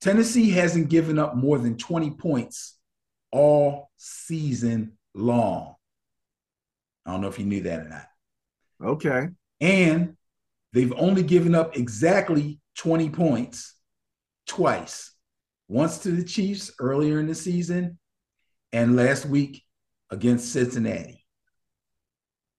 [0.00, 2.78] Tennessee hasn't given up more than 20 points
[3.32, 5.74] all season long.
[7.04, 8.06] I don't know if you knew that or not.
[8.82, 9.28] Okay.
[9.60, 10.16] And
[10.72, 13.74] they've only given up exactly 20 points
[14.46, 15.12] twice
[15.68, 17.98] once to the Chiefs earlier in the season
[18.72, 19.64] and last week
[20.10, 21.24] against Cincinnati.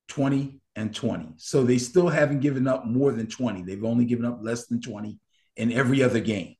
[0.10, 1.34] 20 and 20.
[1.38, 3.64] So they still haven't given up more than 20.
[3.64, 5.20] They've only given up less than 20
[5.56, 6.56] in every other game.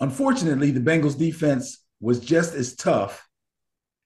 [0.00, 3.28] Unfortunately, the Bengals defense was just as tough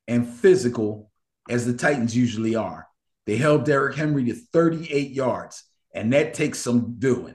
[0.06, 1.10] and physical
[1.48, 2.86] as the Titans usually are.
[3.26, 5.64] They held Derrick Henry to 38 yards,
[5.94, 7.34] and that takes some doing.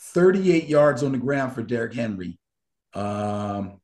[0.00, 2.38] 38 yards on the ground for Derrick Henry.
[2.94, 3.80] Um,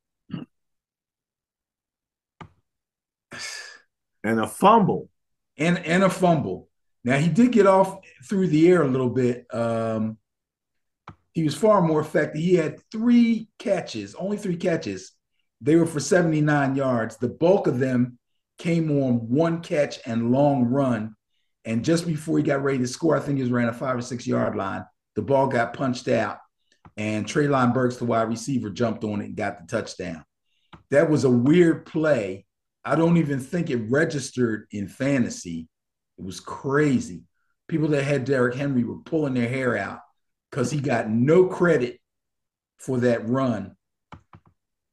[4.23, 5.09] and a fumble.
[5.57, 6.69] And, and a fumble.
[7.03, 9.45] Now, he did get off through the air a little bit.
[9.53, 10.17] Um,
[11.35, 12.41] he was far more effective.
[12.41, 15.11] He had three catches, only three catches.
[15.59, 17.17] They were for 79 yards.
[17.17, 18.17] The bulk of them
[18.57, 21.13] came on one catch and long run.
[21.65, 23.97] And just before he got ready to score, I think he was around a five
[23.97, 24.85] or six yard line.
[25.15, 26.37] The ball got punched out,
[26.95, 30.23] and Treylon Burks, the wide receiver, jumped on it and got the touchdown.
[30.91, 32.45] That was a weird play.
[32.85, 35.67] I don't even think it registered in fantasy.
[36.17, 37.23] It was crazy.
[37.67, 39.99] People that had Derrick Henry were pulling their hair out
[40.55, 41.99] because he got no credit
[42.77, 43.75] for that run.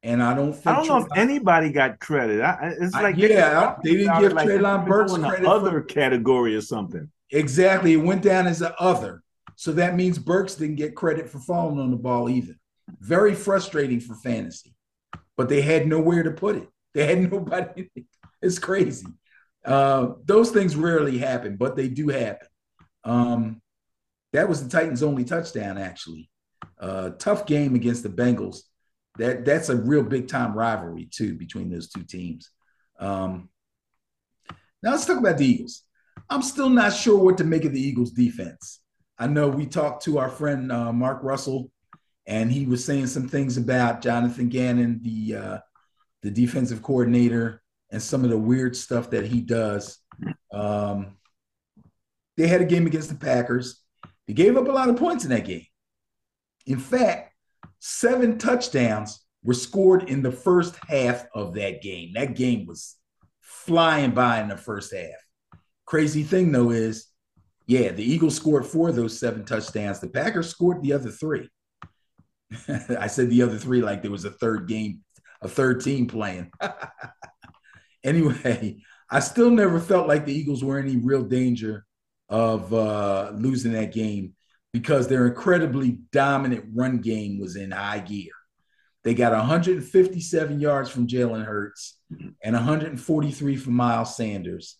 [0.05, 2.41] And I don't think I don't know if anybody got credit.
[2.41, 5.81] I, it's like I, yeah, they, they didn't give like Treylon Burks credit other for,
[5.83, 7.09] category or something.
[7.31, 9.23] Exactly, it went down as an other.
[9.55, 12.55] So that means Burks didn't get credit for falling on the ball either.
[12.99, 14.75] Very frustrating for fantasy,
[15.37, 16.67] but they had nowhere to put it.
[16.93, 17.89] They had nobody.
[18.39, 19.07] it's crazy.
[19.65, 22.47] Uh, those things rarely happen, but they do happen.
[23.03, 23.62] Um,
[24.33, 26.29] that was the Titans' only touchdown, actually.
[26.79, 28.61] Uh, tough game against the Bengals.
[29.17, 32.49] That that's a real big time rivalry too between those two teams.
[32.99, 33.49] Um,
[34.81, 35.83] now let's talk about the Eagles.
[36.29, 38.79] I'm still not sure what to make of the Eagles defense.
[39.19, 41.69] I know we talked to our friend uh, Mark Russell,
[42.25, 45.57] and he was saying some things about Jonathan Gannon, the uh,
[46.23, 47.61] the defensive coordinator,
[47.91, 49.99] and some of the weird stuff that he does.
[50.51, 51.17] Um,
[52.35, 53.82] they had a game against the Packers.
[54.27, 55.65] They gave up a lot of points in that game.
[56.65, 57.33] In fact,
[57.79, 62.13] seven touchdowns were scored in the first half of that game.
[62.13, 62.95] That game was
[63.41, 65.09] flying by in the first half.
[65.85, 67.07] Crazy thing though is,
[67.67, 69.99] yeah, the Eagles scored four of those seven touchdowns.
[69.99, 71.49] The Packers scored the other three.
[72.67, 75.01] I said the other three like there was a third game,
[75.41, 76.51] a third team playing.
[78.03, 78.77] anyway,
[79.09, 81.85] I still never felt like the Eagles were any real danger
[82.29, 84.33] of uh, losing that game
[84.71, 88.31] because their incredibly dominant run game was in high gear.
[89.03, 91.99] They got 157 yards from Jalen Hurts
[92.41, 94.77] and 143 from Miles Sanders.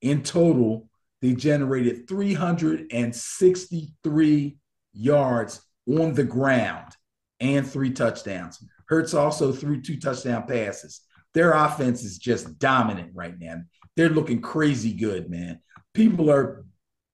[0.00, 0.88] In total,
[1.22, 4.56] they generated 363
[4.92, 6.92] yards on the ground
[7.40, 8.62] and three touchdowns.
[8.88, 11.00] Hurts also threw two touchdown passes.
[11.34, 13.62] Their offense is just dominant right now.
[13.96, 15.60] They're looking crazy good, man.
[15.94, 16.66] People are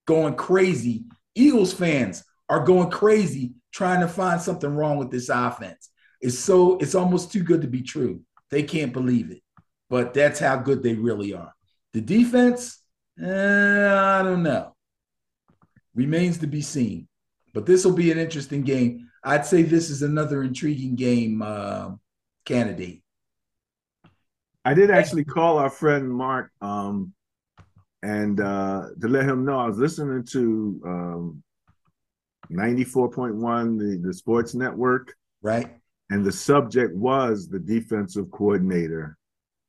[0.08, 1.04] going crazy.
[1.34, 5.90] Eagles fans are going crazy trying to find something wrong with this offense.
[6.22, 8.22] It's so it's almost too good to be true.
[8.50, 9.42] They can't believe it.
[9.90, 11.52] But that's how good they really are.
[11.92, 12.82] The defense,
[13.22, 14.74] eh, I don't know.
[15.94, 17.06] Remains to be seen.
[17.52, 19.10] But this will be an interesting game.
[19.22, 21.90] I'd say this is another intriguing game uh,
[22.46, 23.02] candidate.
[24.64, 27.12] I did actually call our friend Mark um,
[28.02, 31.42] and uh, to let him know I was listening to um,
[32.50, 35.14] 94.1, the, the sports network.
[35.42, 35.76] Right.
[36.10, 39.16] And the subject was the defensive coordinator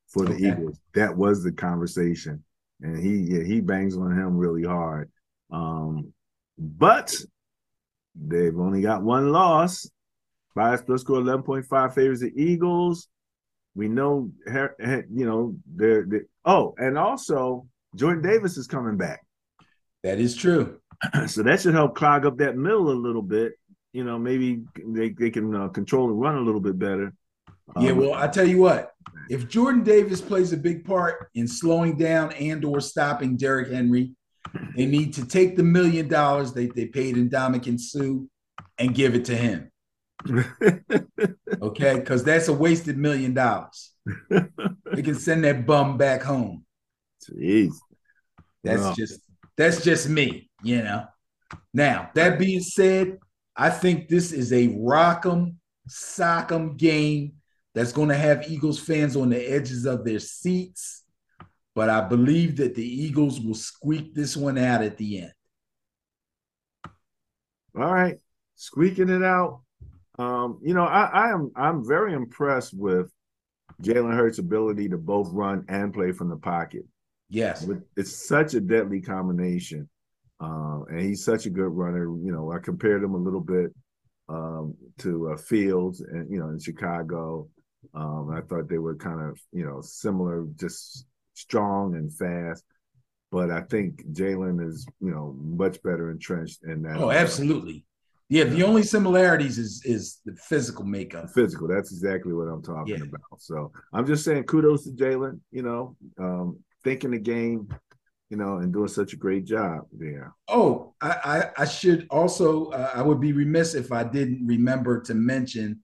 [0.07, 0.47] for the okay.
[0.47, 0.79] Eagles.
[0.93, 2.43] That was the conversation.
[2.81, 5.11] And he yeah, he bangs on him really hard.
[5.51, 6.13] Um,
[6.57, 7.13] but
[8.15, 9.89] they've only got one loss.
[10.55, 13.07] Bias plus score 11.5 favors the Eagles.
[13.75, 19.25] We know, you know, they're, they're oh, and also Jordan Davis is coming back.
[20.03, 20.79] That is true.
[21.27, 23.53] so that should help clog up that middle a little bit.
[23.93, 27.13] You know, maybe they, they can uh, control the run a little bit better.
[27.79, 28.93] Yeah, um, well, I tell you what,
[29.29, 34.13] if Jordan Davis plays a big part in slowing down and or stopping Derrick Henry,
[34.75, 38.25] they need to take the million dollars they, they paid Ndamukong Suh
[38.77, 39.71] and give it to him.
[41.61, 43.91] okay, because that's a wasted million dollars.
[44.29, 46.65] they can send that bum back home.
[47.29, 47.73] Jeez.
[48.63, 48.93] That's no.
[48.95, 49.21] just
[49.57, 51.05] that's just me, you know.
[51.73, 53.17] Now, that being said,
[53.55, 55.55] I think this is a rock'em
[55.89, 57.33] sock'em game
[57.73, 61.03] that's going to have Eagles fans on the edges of their seats.
[61.75, 65.33] But I believe that the Eagles will squeak this one out at the end.
[67.75, 68.17] All right,
[68.55, 69.61] squeaking it out.
[70.17, 73.09] Um, you know, I, I am I'm very impressed with
[73.81, 76.85] Jalen Hurts' ability to both run and play from the pocket.
[77.29, 79.87] Yes, it's such a deadly combination,
[80.41, 82.05] uh, and he's such a good runner.
[82.05, 83.71] You know, I compared him a little bit
[84.27, 87.47] um, to uh, Fields, and you know, in Chicago.
[87.93, 92.63] Um, I thought they were kind of you know similar, just strong and fast.
[93.31, 96.97] But I think Jalen is you know much better entrenched in that.
[96.97, 97.85] Oh, absolutely.
[98.31, 101.29] Yeah, the only similarities is is the physical makeup.
[101.31, 101.67] Physical.
[101.67, 103.03] That's exactly what I'm talking yeah.
[103.03, 103.39] about.
[103.39, 105.39] So I'm just saying, kudos to Jalen.
[105.51, 107.73] You know, um, thinking the game,
[108.29, 110.33] you know, and doing such a great job there.
[110.47, 111.09] Oh, I,
[111.57, 115.83] I, I should also, uh, I would be remiss if I didn't remember to mention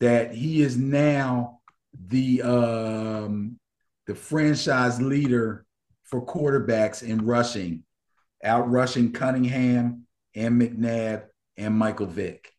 [0.00, 1.60] that he is now
[2.06, 3.58] the um,
[4.06, 5.64] the franchise leader
[6.04, 7.82] for quarterbacks in rushing,
[8.44, 11.24] out rushing Cunningham and McNabb
[11.56, 12.52] and Michael Vick.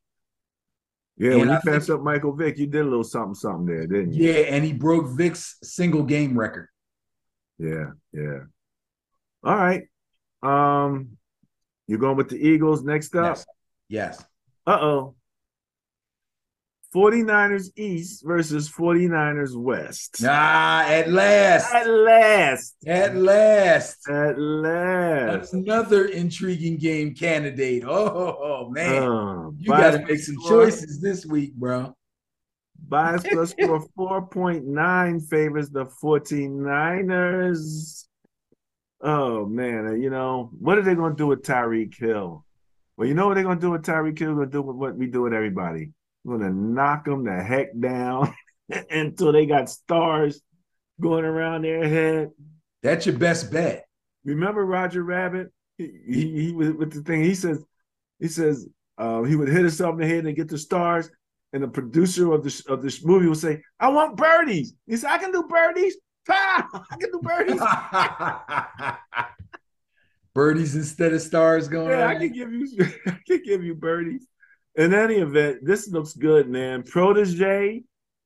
[1.17, 3.35] Yeah, and when you I passed think, up Michael Vick, you did a little something,
[3.35, 4.31] something there, didn't you?
[4.31, 6.69] Yeah, and he broke Vick's single game record.
[7.59, 8.39] Yeah, yeah.
[9.43, 9.83] All right.
[10.41, 11.17] Um,
[11.87, 13.37] you're going with the Eagles next up?
[13.37, 13.45] Yes.
[14.17, 14.25] yes.
[14.65, 15.15] Uh-oh.
[16.95, 20.23] 49ers East versus 49ers West.
[20.25, 21.71] Ah, at last.
[21.73, 22.75] At last.
[22.87, 24.09] At last.
[24.09, 25.31] At last.
[25.31, 27.83] That's another intriguing game candidate.
[27.85, 29.03] Oh, man.
[29.03, 31.95] Uh, you got to make some choices this week, bro.
[32.87, 38.05] Bias plus score 4.9 favors the 49ers.
[39.01, 42.45] Oh man, you know, what are they gonna do with Tyreek Hill?
[42.97, 44.35] Well, you know what they're gonna do with Tyreek Hill?
[44.35, 45.91] They're gonna do what we do with everybody.
[46.23, 48.33] We're gonna knock them the heck down
[48.89, 50.41] until they got stars
[50.99, 52.31] going around their head.
[52.83, 53.85] That's your best bet.
[54.25, 55.51] Remember Roger Rabbit?
[55.77, 57.23] He, he, he was with the thing.
[57.23, 57.63] He says,
[58.19, 58.67] he says
[58.97, 61.09] uh, he would hit himself in the head and get the stars.
[61.51, 65.11] And the producer of this of this movie will say, "I want birdies." He said,
[65.11, 65.95] "I can do birdies.
[66.31, 67.59] Ah, I can do birdies."
[70.35, 71.89] birdies instead of stars going.
[71.89, 72.15] Yeah, on.
[72.15, 72.67] I can give you.
[73.07, 74.27] I can give you birdies.
[74.75, 76.83] In any event, this looks good, man.
[76.83, 77.83] Protege,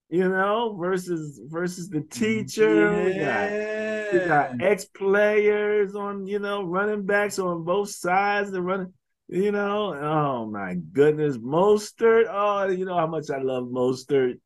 [0.09, 3.09] you know, versus versus the teacher.
[3.09, 4.11] Yeah.
[4.11, 8.51] We got, got ex players on, you know, running backs on both sides.
[8.51, 8.93] They're running
[9.27, 12.25] you know, oh my goodness, Mostert.
[12.29, 14.39] Oh, you know how much I love Mostert.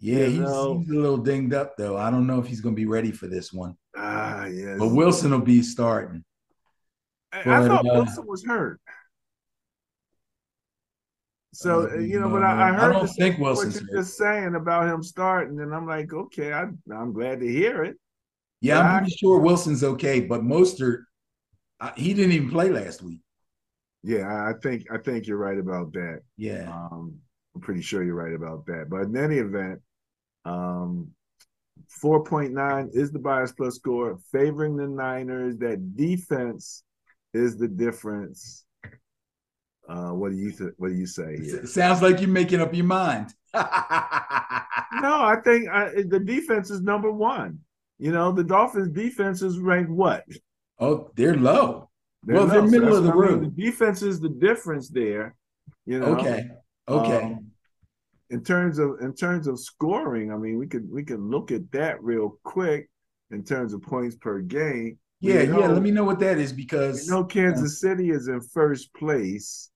[0.00, 1.96] Yeah, he's, he's, a little dinged up though.
[1.96, 3.76] I don't know if he's going to be ready for this one.
[3.96, 4.78] Ah, yes.
[4.78, 6.24] But Wilson will be starting.
[7.32, 8.80] I, but, I thought uh, Wilson was hurt.
[11.52, 12.94] So uh, you know, but I, I heard.
[12.94, 16.52] I don't think Wilson's what you're just saying about him starting, and I'm like, okay,
[16.52, 17.96] I, am glad to hear it.
[18.60, 21.02] Yeah, but I'm pretty sure Wilson's okay, but Mostert,
[21.80, 23.20] uh, he didn't even play last week.
[24.02, 26.20] Yeah, I think I think you're right about that.
[26.36, 27.16] Yeah, um,
[27.54, 28.86] I'm pretty sure you're right about that.
[28.88, 29.80] But in any event,
[30.44, 31.08] um,
[32.02, 35.56] 4.9 is the bias plus score favoring the Niners.
[35.58, 36.84] That defense
[37.34, 38.64] is the difference.
[39.88, 41.38] Uh, what do you th- what do you say?
[41.40, 41.66] Here?
[41.66, 43.32] Sounds like you're making up your mind.
[43.54, 47.60] no, I think I, the defense is number one.
[47.98, 50.24] You know, the Dolphins' defense is ranked what?
[50.78, 51.87] Oh, they're low.
[52.28, 53.40] They're well, they're middle of the room.
[53.40, 55.34] The defense is the difference there.
[55.86, 56.06] You know.
[56.08, 56.46] Okay.
[56.86, 57.22] Okay.
[57.22, 57.46] Um,
[58.28, 61.72] in terms of in terms of scoring, I mean, we could we could look at
[61.72, 62.90] that real quick
[63.30, 64.98] in terms of points per game.
[65.20, 65.68] Yeah, know, yeah.
[65.68, 69.70] Let me know what that is because you know Kansas City is in first place.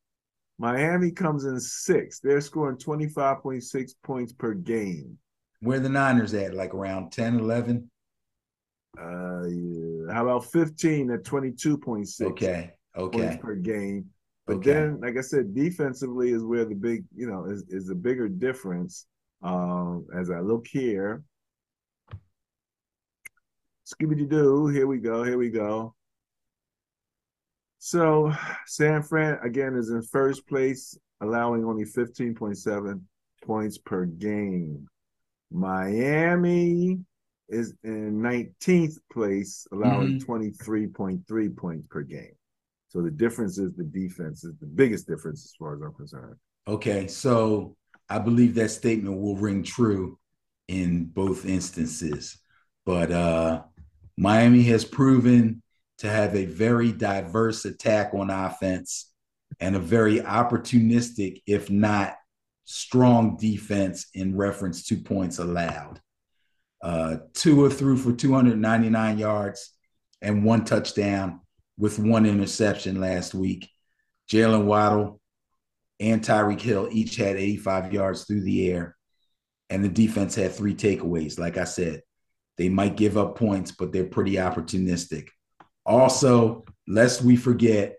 [0.58, 2.20] Miami comes in sixth.
[2.22, 5.16] They're scoring 25.6 points per game.
[5.60, 6.52] Where the Niners at?
[6.52, 7.90] Like around 10, 11?
[8.98, 10.12] Uh, yeah.
[10.12, 12.26] How about 15 at 22.6?
[12.32, 12.70] Okay.
[12.96, 13.38] Okay.
[13.40, 14.06] per game.
[14.46, 14.72] But okay.
[14.72, 18.28] then, like I said, defensively is where the big, you know, is, is a bigger
[18.28, 19.06] difference.
[19.42, 21.22] Um, as I look here,
[23.86, 25.94] Scooby Doo, here we go, here we go.
[27.78, 28.32] So
[28.66, 33.00] San Fran again is in first place, allowing only 15.7
[33.44, 34.86] points per game.
[35.50, 37.00] Miami
[37.52, 40.32] is in 19th place, allowing mm-hmm.
[40.32, 42.32] 23.3 points per game.
[42.88, 46.36] So the difference is the defense is the biggest difference as far as I'm concerned.
[46.68, 47.76] Okay, so
[48.08, 50.18] I believe that statement will ring true
[50.68, 52.38] in both instances.
[52.84, 53.62] But uh
[54.16, 55.62] Miami has proven
[55.98, 59.10] to have a very diverse attack on offense
[59.58, 62.16] and a very opportunistic, if not
[62.64, 66.00] strong defense in reference to points allowed.
[66.82, 69.70] Uh, Tua threw for 299 yards
[70.20, 71.40] and one touchdown
[71.78, 73.68] with one interception last week.
[74.30, 75.20] Jaylen Waddle
[76.00, 78.96] and Tyreek Hill each had 85 yards through the air.
[79.70, 81.38] And the defense had three takeaways.
[81.38, 82.02] Like I said,
[82.58, 85.28] they might give up points, but they're pretty opportunistic.
[85.86, 87.96] Also, lest we forget,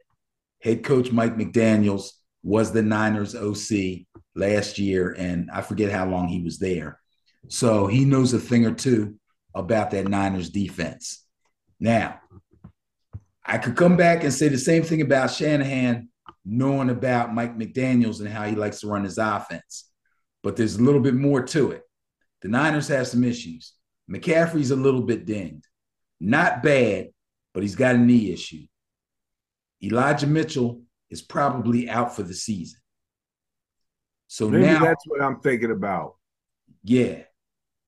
[0.62, 2.12] head coach Mike McDaniels
[2.44, 4.06] was the Niners OC
[4.36, 7.00] last year, and I forget how long he was there.
[7.50, 9.16] So he knows a thing or two
[9.54, 11.26] about that Niners defense.
[11.80, 12.20] Now,
[13.46, 16.10] I could come back and say the same thing about Shanahan,
[16.46, 19.90] knowing about Mike McDaniels and how he likes to run his offense.
[20.42, 21.84] But there's a little bit more to it.
[22.42, 23.74] The Niners have some issues.
[24.10, 25.66] McCaffrey's a little bit dinged.
[26.20, 27.10] Not bad,
[27.54, 28.66] but he's got a knee issue.
[29.84, 32.80] Elijah Mitchell is probably out for the season.
[34.28, 36.16] So Maybe now that's what I'm thinking about.
[36.84, 37.24] Yeah.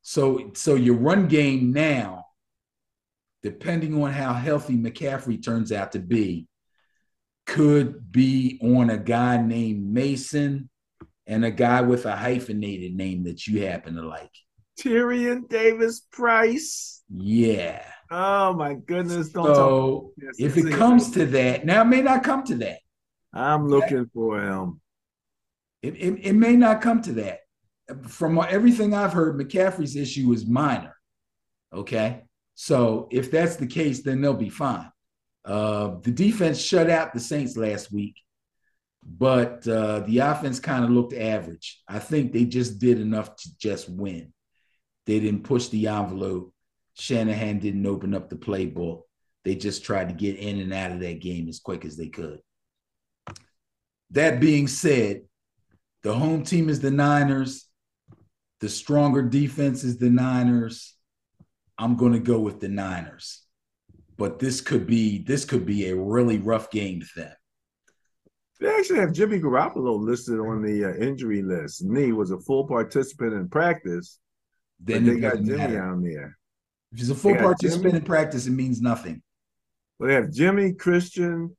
[0.07, 2.25] So so your run game now,
[3.41, 6.47] depending on how healthy McCaffrey turns out to be,
[7.47, 10.69] could be on a guy named Mason
[11.25, 14.29] and a guy with a hyphenated name that you happen to like.
[14.79, 17.01] Tyrion Davis Price.
[17.09, 17.83] Yeah.
[18.11, 19.29] Oh my goodness!
[19.29, 22.77] Don't so if it comes to that, now it may not come to that.
[23.33, 24.81] I'm looking for him.
[25.81, 27.39] It, it, it may not come to that
[28.07, 30.95] from everything I've heard, McCaffrey's issue is minor.
[31.73, 32.23] Okay.
[32.55, 34.89] So if that's the case, then they'll be fine.
[35.43, 38.15] Uh, the defense shut out the Saints last week.
[39.05, 41.81] but uh, the offense kind of looked average.
[41.88, 44.33] I think they just did enough to just win.
[45.05, 46.53] They didn't push the envelope.
[46.95, 49.01] Shanahan didn't open up the playbook.
[49.43, 52.07] They just tried to get in and out of that game as quick as they
[52.07, 52.39] could.
[54.11, 55.21] That being said,
[56.01, 57.64] the home team is the Niners.
[58.61, 60.95] The stronger defense is the Niners.
[61.77, 63.41] I'm going to go with the Niners.
[64.17, 67.35] But this could be this could be a really rough game for them.
[68.61, 71.83] They actually have Jimmy Garoppolo listed on the uh, injury list.
[71.83, 74.19] Knee was a full participant in practice.
[74.79, 75.83] Then they got Jimmy matter.
[75.83, 76.37] on there.
[76.93, 77.97] If he's a full participant Jimmy.
[77.97, 79.21] in practice, it means nothing.
[79.99, 81.55] Well, they have Jimmy, Christian,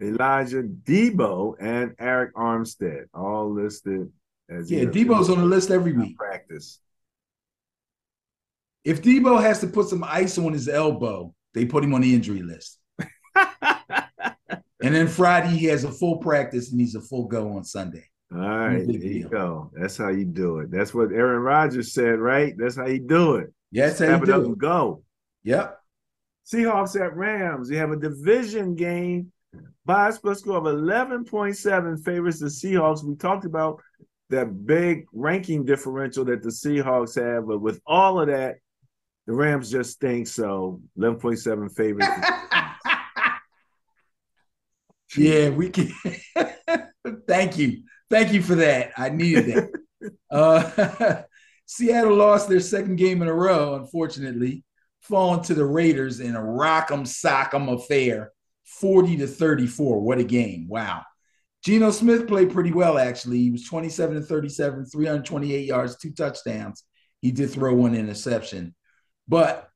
[0.00, 4.10] Elijah, Deebo, and Arik Armstead, all listed
[4.48, 4.84] as yeah.
[4.84, 6.16] Deebo's on the list every week.
[6.16, 6.80] Practice.
[8.84, 12.14] If Deebo has to put some ice on his elbow, they put him on the
[12.14, 12.78] injury list.
[13.34, 18.04] and then Friday he has a full practice and he's a full go on Sunday.
[18.32, 19.70] All right, there you go.
[19.74, 20.70] That's how you do it.
[20.70, 22.54] That's what Aaron Rodgers said, right?
[22.56, 23.52] That's how you do it.
[23.70, 24.58] Yes, how you do it.
[24.58, 25.02] Go.
[25.44, 25.78] Yep.
[26.46, 27.70] Seahawks at Rams.
[27.70, 29.32] You have a division game.
[29.84, 33.04] By a split score of 11.7 favors the Seahawks.
[33.04, 33.80] We talked about
[34.30, 38.56] that big ranking differential that the Seahawks have, but with all of that,
[39.26, 40.80] the Rams just think so.
[40.98, 42.04] 11.7 favors.
[45.16, 45.92] yeah, we can.
[47.26, 47.82] Thank you.
[48.08, 48.92] Thank you for that.
[48.96, 50.12] I needed that.
[50.30, 51.22] uh,
[51.66, 54.64] Seattle lost their second game in a row, unfortunately,
[55.00, 58.32] falling to the Raiders in a rock'em sock'em affair,
[58.64, 60.00] 40 to 34.
[60.00, 60.68] What a game.
[60.68, 61.02] Wow.
[61.66, 63.38] Geno Smith played pretty well, actually.
[63.38, 66.84] He was 27 and 37, 328 yards, two touchdowns.
[67.20, 68.72] He did throw one interception,
[69.26, 69.68] but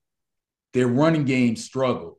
[0.72, 2.14] their running game struggled.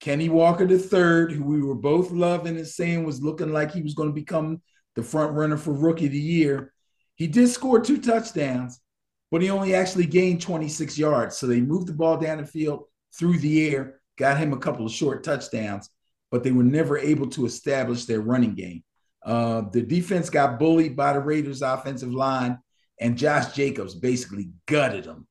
[0.00, 3.80] Kenny Walker the third, who we were both loving and saying was looking like he
[3.80, 4.60] was going to become
[4.96, 6.74] the front runner for rookie of the year.
[7.14, 8.82] He did score two touchdowns,
[9.30, 11.38] but he only actually gained 26 yards.
[11.38, 12.84] So they moved the ball down the field
[13.18, 15.88] through the air, got him a couple of short touchdowns,
[16.30, 18.82] but they were never able to establish their running game.
[19.24, 22.58] Uh, the defense got bullied by the Raiders' offensive line,
[23.00, 25.26] and Josh Jacobs basically gutted them.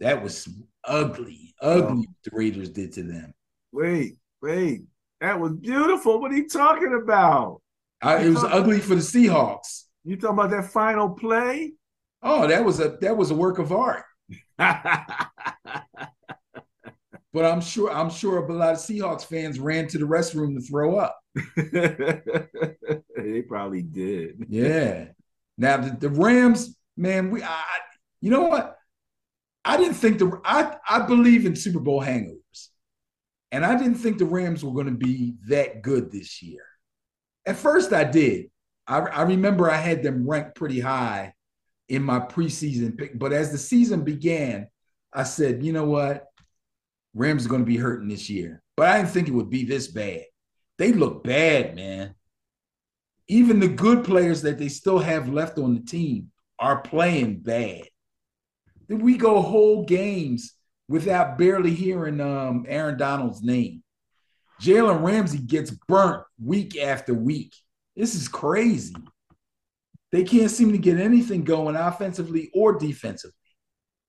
[0.00, 0.48] That was
[0.84, 2.06] ugly, ugly.
[2.08, 2.14] Oh.
[2.24, 3.32] the Raiders did to them.
[3.72, 4.82] Wait, wait,
[5.20, 6.20] that was beautiful.
[6.20, 7.60] What are you talking about?
[8.02, 9.84] Uh, it was ugly for the Seahawks.
[10.04, 11.72] You talking about that final play?
[12.22, 14.04] Oh, that was a that was a work of art.
[17.36, 20.60] but I'm sure I'm sure a lot of Seahawks fans ran to the restroom to
[20.62, 21.20] throw up.
[23.14, 24.46] they probably did.
[24.48, 25.08] Yeah.
[25.58, 27.62] Now the, the Rams, man, we I
[28.22, 28.78] you know what?
[29.66, 32.68] I didn't think the I I believe in Super Bowl hangovers.
[33.52, 36.64] And I didn't think the Rams were going to be that good this year.
[37.44, 38.46] At first, I did.
[38.86, 41.34] I, I remember I had them ranked pretty high
[41.90, 43.18] in my preseason pick.
[43.18, 44.68] But as the season began,
[45.12, 46.26] I said, you know what?
[47.16, 48.62] Rams are going to be hurting this year.
[48.76, 50.24] But I didn't think it would be this bad.
[50.76, 52.14] They look bad, man.
[53.26, 57.84] Even the good players that they still have left on the team are playing bad.
[58.86, 60.52] Then we go whole games
[60.88, 63.82] without barely hearing um, Aaron Donald's name.
[64.60, 67.54] Jalen Ramsey gets burnt week after week.
[67.96, 68.94] This is crazy.
[70.12, 73.32] They can't seem to get anything going offensively or defensively.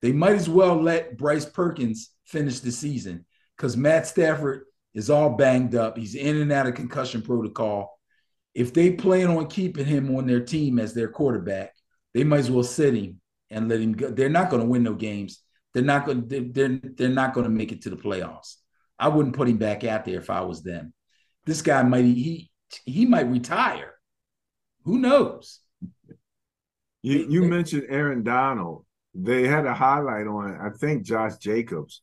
[0.01, 3.25] They might as well let Bryce Perkins finish the season
[3.55, 4.63] because Matt Stafford
[4.93, 5.97] is all banged up.
[5.97, 7.99] He's in and out of concussion protocol.
[8.53, 11.73] If they plan on keeping him on their team as their quarterback,
[12.13, 14.09] they might as well sit him and let him go.
[14.09, 15.41] They're not going to win no games.
[15.73, 16.27] They're not going.
[16.27, 18.55] They're they're not going to make it to the playoffs.
[18.97, 20.93] I wouldn't put him back out there if I was them.
[21.45, 22.49] This guy might he
[22.85, 23.93] he might retire.
[24.85, 25.59] Who knows?
[27.03, 28.85] You you mentioned Aaron Donald.
[29.13, 32.01] They had a highlight on I think Josh Jacobs.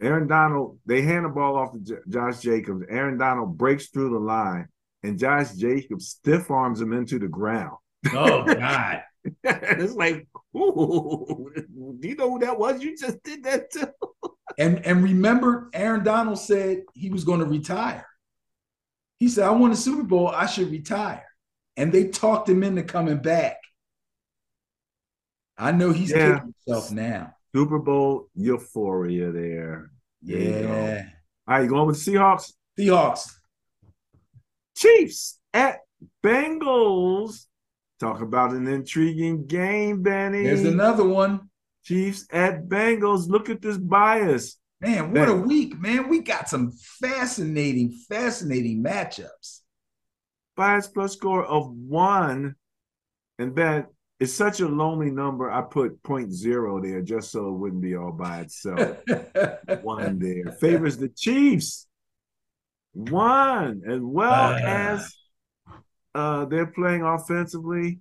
[0.00, 2.84] Aaron Donald, they hand the ball off to J- Josh Jacobs.
[2.88, 4.68] Aaron Donald breaks through the line,
[5.02, 7.76] and Josh Jacobs stiff arms him into the ground.
[8.12, 9.02] Oh God!
[9.44, 10.26] it's like,
[10.56, 11.52] ooh,
[12.00, 12.82] do you know who that was?
[12.82, 13.88] You just did that too.
[14.58, 18.06] and and remember, Aaron Donald said he was going to retire.
[19.18, 20.28] He said, "I won a Super Bowl.
[20.28, 21.26] I should retire."
[21.76, 23.56] And they talked him into coming back.
[25.56, 26.34] I know he's yeah.
[26.34, 27.34] kicking himself now.
[27.54, 29.90] Super Bowl euphoria there.
[30.22, 31.06] Yeah.
[31.48, 32.52] All right, you going with the Seahawks?
[32.78, 33.28] Seahawks.
[34.76, 35.80] Chiefs at
[36.24, 37.46] Bengals.
[37.98, 40.44] Talk about an intriguing game, Benny.
[40.44, 41.50] There's another one.
[41.84, 43.28] Chiefs at Bengals.
[43.28, 44.56] Look at this bias.
[44.80, 45.28] Man, what ben.
[45.28, 46.08] a week, man.
[46.08, 49.60] We got some fascinating, fascinating matchups.
[50.56, 52.54] Bias plus score of one.
[53.38, 53.86] And then
[54.20, 55.50] it's such a lonely number.
[55.50, 58.98] I put point zero there just so it wouldn't be all by itself.
[59.82, 61.86] one there favors the Chiefs.
[62.92, 65.14] One, as well uh, as
[66.14, 68.00] uh, they're playing offensively.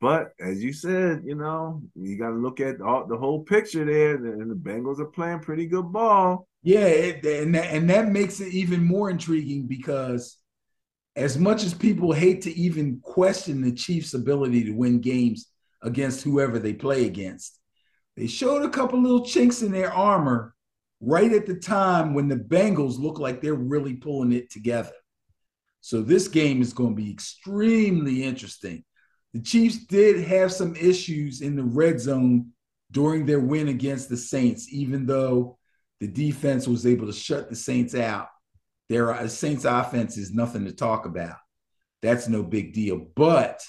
[0.00, 3.84] But as you said, you know, you got to look at all, the whole picture
[3.84, 6.48] there, and the Bengals are playing pretty good ball.
[6.64, 10.36] Yeah, it, and that, and that makes it even more intriguing because
[11.16, 15.48] as much as people hate to even question the Chiefs' ability to win games
[15.82, 17.58] against whoever they play against,
[18.16, 20.54] they showed a couple little chinks in their armor
[21.00, 24.92] right at the time when the Bengals look like they're really pulling it together.
[25.80, 28.84] So this game is going to be extremely interesting
[29.32, 32.50] the Chiefs did have some issues in the red zone
[32.90, 35.58] during their win against the Saints, even though
[36.00, 38.28] the defense was able to shut the Saints out.
[38.92, 41.38] Their uh, Saints offense is nothing to talk about.
[42.02, 43.06] That's no big deal.
[43.16, 43.64] But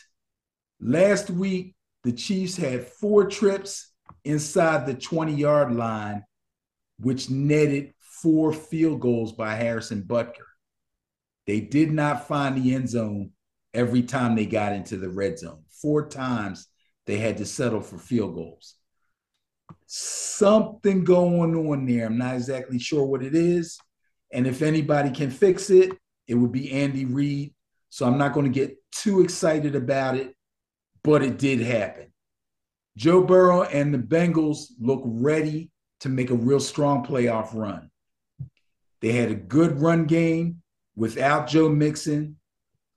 [0.82, 3.94] last week, the Chiefs had four trips
[4.26, 6.26] inside the 20 yard line,
[7.00, 10.44] which netted four field goals by Harrison Butker.
[11.48, 13.32] They did not find the end zone
[13.74, 15.64] every time they got into the red zone.
[15.82, 16.68] Four times
[17.06, 18.76] they had to settle for field goals.
[19.86, 22.08] Something going on there.
[22.08, 23.80] I'm not exactly sure what it is.
[24.34, 25.92] And if anybody can fix it,
[26.28, 27.54] it would be Andy Reid.
[27.90, 30.36] So I'm not going to get too excited about it,
[31.04, 32.12] but it did happen.
[32.98, 35.72] Joe Burrow and the Bengals look ready
[36.02, 37.90] to make a real strong playoff run.
[39.02, 40.62] They had a good run game
[40.96, 42.38] without Joe Mixon.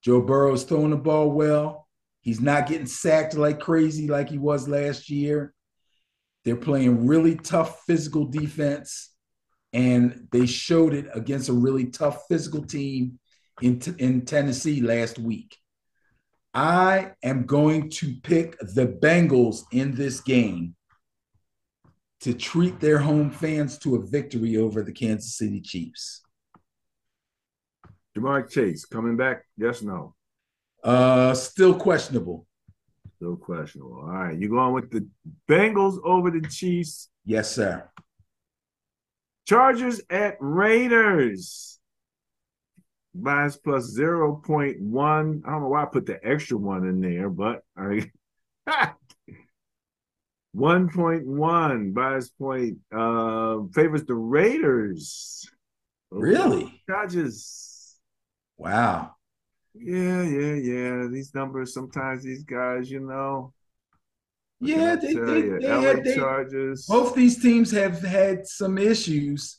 [0.03, 1.89] Joe Burrow's throwing the ball well.
[2.21, 5.55] He's not getting sacked like crazy like he was last year.
[6.45, 9.11] They're playing really tough physical defense,
[9.77, 13.19] and they showed it against a really tough physical team
[13.61, 15.55] in, in Tennessee last week.
[16.55, 20.75] I am going to pick the Bengals in this game
[22.21, 26.23] to treat their home fans to a victory over the Kansas City Chiefs.
[28.17, 29.45] Ja'Marr Chase coming back?
[29.59, 30.15] Yes, no.
[30.83, 32.47] Uh, still questionable.
[33.17, 34.01] Still questionable.
[34.01, 35.07] All right, you going with the
[35.47, 37.11] Bengals over the Chiefs?
[37.27, 37.87] Yes, sir.
[39.47, 41.79] Chargers at Raiders.
[43.15, 45.43] Bias plus 0.1.
[45.47, 48.11] I don't know why I put the extra one in there, but all right.
[50.57, 55.49] 1.1 bias point uh favors the Raiders.
[56.11, 56.83] Really?
[56.89, 57.97] Chargers.
[58.57, 59.13] Wow.
[59.75, 61.07] Yeah, yeah, yeah.
[61.11, 63.53] These numbers, sometimes these guys, you know.
[64.61, 66.87] Yeah, they, they, they, had, they, charges.
[66.87, 69.59] Both these teams have had some issues.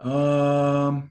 [0.00, 1.10] Um,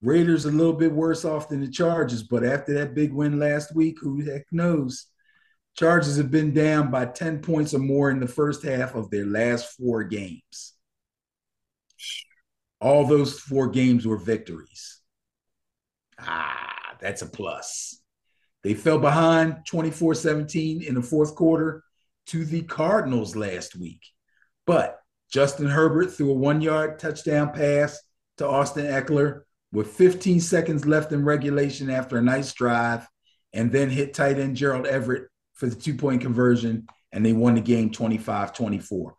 [0.00, 3.74] Raiders a little bit worse off than the Chargers, but after that big win last
[3.74, 5.06] week, who the heck knows?
[5.76, 9.26] Chargers have been down by 10 points or more in the first half of their
[9.26, 10.74] last four games.
[12.80, 15.00] All those four games were victories.
[16.20, 17.98] Ah, that's a plus.
[18.64, 21.84] They fell behind 24 17 in the fourth quarter
[22.26, 24.00] to the Cardinals last week.
[24.66, 24.98] But
[25.30, 28.00] Justin Herbert threw a one yard touchdown pass
[28.38, 29.42] to Austin Ekeler
[29.72, 33.06] with 15 seconds left in regulation after a nice drive,
[33.52, 37.56] and then hit tight end Gerald Everett for the two point conversion, and they won
[37.56, 39.14] the game 25 24.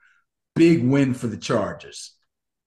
[0.56, 2.14] Big win for the Chargers.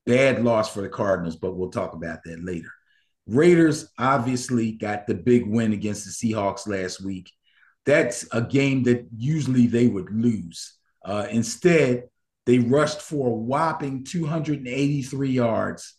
[0.07, 2.71] Bad loss for the Cardinals, but we'll talk about that later.
[3.29, 7.31] Raiders obviously got the big win against the Seahawks last week.
[7.85, 10.79] That's a game that usually they would lose.
[11.05, 12.05] Uh, instead,
[12.47, 15.95] they rushed for a whopping 283 yards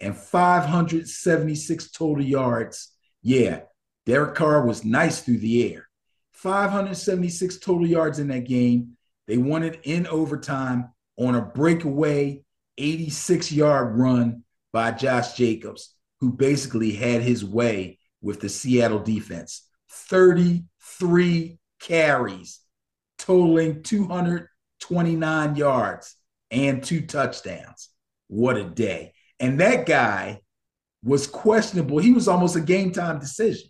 [0.00, 2.92] and 576 total yards.
[3.22, 3.60] Yeah,
[4.04, 5.88] Derek Carr was nice through the air.
[6.32, 8.96] 576 total yards in that game.
[9.28, 12.42] They won it in overtime on a breakaway
[12.76, 14.42] 86 yard run
[14.72, 15.94] by Josh Jacobs
[16.24, 19.68] who basically had his way with the Seattle defense.
[19.90, 22.60] 33 carries,
[23.18, 26.16] totaling 229 yards
[26.50, 27.90] and two touchdowns.
[28.28, 29.12] What a day.
[29.38, 30.40] And that guy
[31.02, 31.98] was questionable.
[31.98, 33.68] He was almost a game time decision.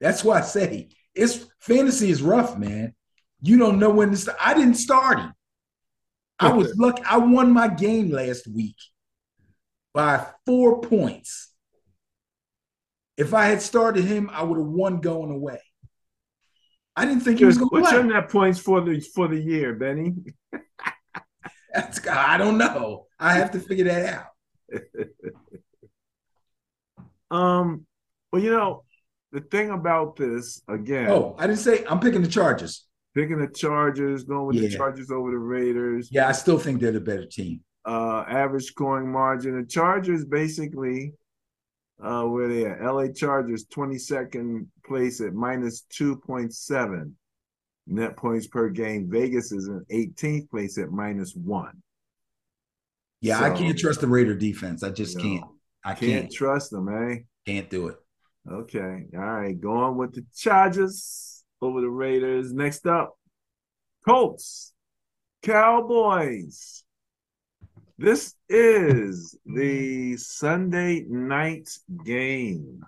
[0.00, 2.94] That's why I say it's fantasy is rough, man.
[3.40, 4.28] You don't know when this.
[4.40, 5.32] I didn't start him.
[6.38, 7.02] I was lucky.
[7.02, 8.76] I won my game last week
[9.94, 11.52] by four points.
[13.16, 15.60] If I had started him, I would have won going away.
[16.96, 19.40] I didn't think he was going to What's your net points for the for the
[19.40, 20.14] year, Benny?
[21.74, 23.06] That's I don't know.
[23.18, 24.26] I have to figure that out.
[27.36, 27.86] um,
[28.32, 28.84] Well, you know,
[29.32, 31.08] the thing about this again.
[31.10, 32.86] Oh, I didn't say I'm picking the Chargers.
[33.14, 34.68] Picking the Chargers, going with Yeah.
[34.68, 36.08] the Chargers over the Raiders.
[36.10, 37.60] Yeah, I still think they're the better team.
[37.84, 39.60] Uh, average scoring margin.
[39.60, 41.14] The Chargers basically,
[42.02, 42.80] uh, where they at?
[42.82, 47.12] LA Chargers, 22nd place at minus 2.7
[47.88, 49.08] net points per game.
[49.10, 51.82] Vegas is in 18th place at minus one.
[53.20, 54.82] Yeah, I can't trust the Raider defense.
[54.82, 55.44] I just can't.
[55.84, 56.32] I Can't can't.
[56.32, 57.18] trust them, eh?
[57.46, 57.96] Can't do it.
[58.50, 59.06] Okay.
[59.14, 59.60] All right.
[59.60, 62.52] Going with the Chargers over the Raiders.
[62.52, 63.16] Next up,
[64.04, 64.72] Colts,
[65.42, 66.84] Cowboys.
[67.98, 71.68] This is the Sunday night
[72.04, 72.82] game.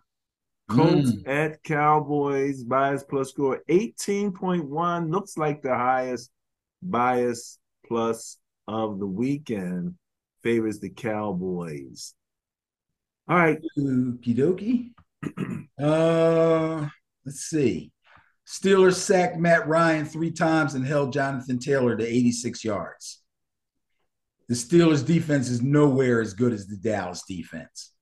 [0.70, 1.28] Colts Mm.
[1.28, 5.10] at Cowboys, bias plus score 18.1.
[5.10, 6.30] Looks like the highest
[6.82, 9.94] bias plus of the weekend.
[10.42, 12.14] Favors the Cowboys.
[13.28, 13.60] All right.
[13.78, 14.90] Okie dokie.
[15.76, 16.86] Uh,
[17.26, 17.90] let's see.
[18.46, 23.23] Steelers sacked Matt Ryan three times and held Jonathan Taylor to 86 yards.
[24.48, 27.92] The Steelers defense is nowhere as good as the Dallas defense.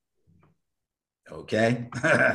[1.31, 1.89] Okay.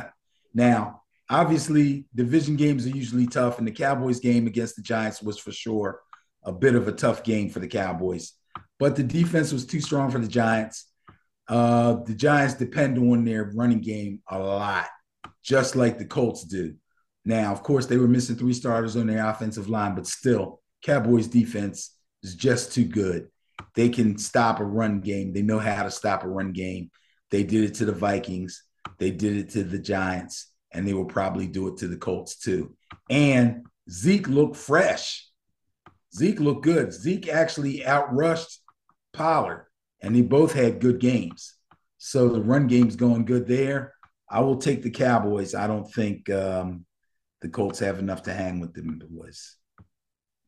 [0.54, 5.38] now, obviously, division games are usually tough, and the Cowboys game against the Giants was
[5.38, 6.00] for sure
[6.42, 8.32] a bit of a tough game for the Cowboys.
[8.78, 10.86] But the defense was too strong for the Giants.
[11.48, 14.86] Uh, the Giants depend on their running game a lot,
[15.42, 16.74] just like the Colts do.
[17.24, 21.26] Now, of course, they were missing three starters on their offensive line, but still, Cowboys
[21.26, 23.28] defense is just too good.
[23.74, 25.32] They can stop a run game.
[25.32, 26.90] They know how to stop a run game.
[27.30, 28.62] They did it to the Vikings.
[28.98, 32.36] They did it to the Giants, and they will probably do it to the Colts
[32.36, 32.74] too.
[33.10, 35.28] And Zeke looked fresh.
[36.14, 36.92] Zeke looked good.
[36.92, 38.58] Zeke actually outrushed
[39.12, 39.66] Pollard,
[40.00, 41.54] and they both had good games.
[41.98, 43.94] So the run game's going good there.
[44.30, 45.54] I will take the Cowboys.
[45.54, 46.86] I don't think um,
[47.40, 49.57] the Colts have enough to hang with them, boys.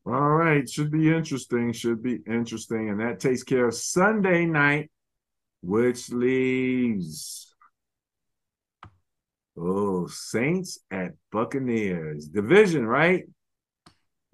[0.05, 1.73] All right, should be interesting.
[1.73, 4.89] Should be interesting, and that takes care of Sunday night,
[5.61, 7.53] which leaves
[9.57, 13.25] oh Saints at Buccaneers division, right?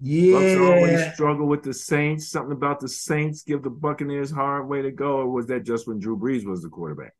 [0.00, 2.30] Yeah, Bucks always struggle with the Saints.
[2.30, 5.86] Something about the Saints give the Buccaneers hard way to go, or was that just
[5.86, 7.12] when Drew Brees was the quarterback?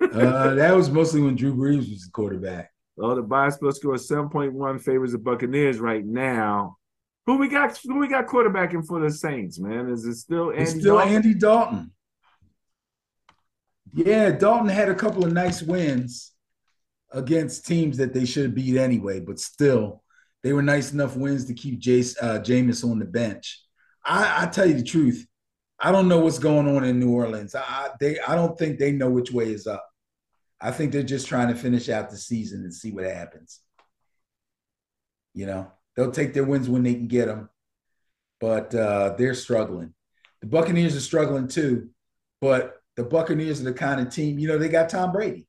[0.00, 2.70] Uh, that was mostly when Drew Brees was the quarterback.
[2.98, 6.78] Oh, the bias plus score seven point one favors the Buccaneers right now.
[7.30, 7.78] Who we got?
[7.86, 9.60] Who we got quarterbacking for the Saints?
[9.60, 10.62] Man, is it still Andy?
[10.62, 11.14] It's still Dalton?
[11.14, 11.92] Andy Dalton.
[13.92, 16.32] Yeah, Dalton had a couple of nice wins
[17.12, 20.02] against teams that they should beat anyway, but still,
[20.42, 23.62] they were nice enough wins to keep Jace, uh, Jameis on the bench.
[24.04, 25.24] I, I tell you the truth,
[25.78, 27.54] I don't know what's going on in New Orleans.
[27.54, 29.88] I they I don't think they know which way is up.
[30.60, 33.60] I think they're just trying to finish out the season and see what happens.
[35.32, 37.50] You know, they'll take their wins when they can get them,
[38.40, 39.92] but uh, they're struggling.
[40.40, 41.90] The Buccaneers are struggling too,
[42.40, 45.46] but the Buccaneers are the kind of team, you know, they got Tom Brady.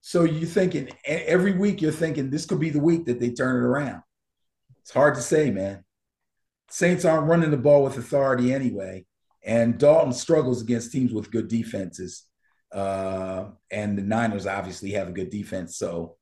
[0.00, 3.62] So you're thinking every week, you're thinking this could be the week that they turn
[3.62, 4.02] it around.
[4.80, 5.84] It's hard to say, man.
[6.70, 9.04] Saints aren't running the ball with authority anyway,
[9.44, 12.24] and Dalton struggles against teams with good defenses.
[12.72, 16.16] Uh, and the Niners obviously have a good defense, so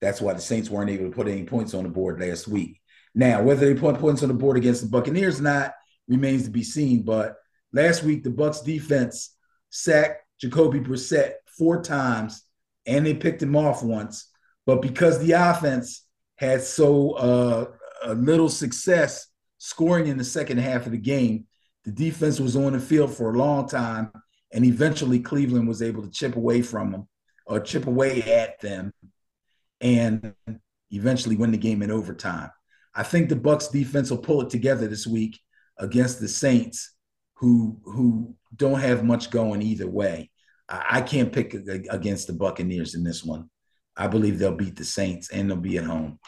[0.00, 2.80] that's why the Saints weren't able to put any points on the board last week.
[3.14, 5.74] Now, whether they put points on the board against the Buccaneers or not
[6.06, 7.02] remains to be seen.
[7.02, 7.36] But
[7.72, 9.36] last week, the Bucks defense
[9.70, 12.42] sacked Jacoby Brissett four times,
[12.86, 14.30] and they picked him off once.
[14.66, 16.06] But because the offense
[16.36, 17.66] had so uh,
[18.14, 19.26] little success
[19.58, 21.46] scoring in the second half of the game,
[21.84, 24.12] the defense was on the field for a long time,
[24.52, 27.08] and eventually Cleveland was able to chip away from them
[27.46, 28.92] or chip away at them,
[29.80, 30.34] and
[30.90, 32.50] eventually win the game in overtime.
[32.98, 35.38] I think the Bucks defense will pull it together this week
[35.78, 36.94] against the Saints,
[37.36, 40.30] who who don't have much going either way.
[40.68, 43.48] I, I can't pick ag- against the Buccaneers in this one.
[43.96, 46.18] I believe they'll beat the Saints and they'll be at home.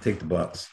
[0.00, 0.68] Take the Bucks.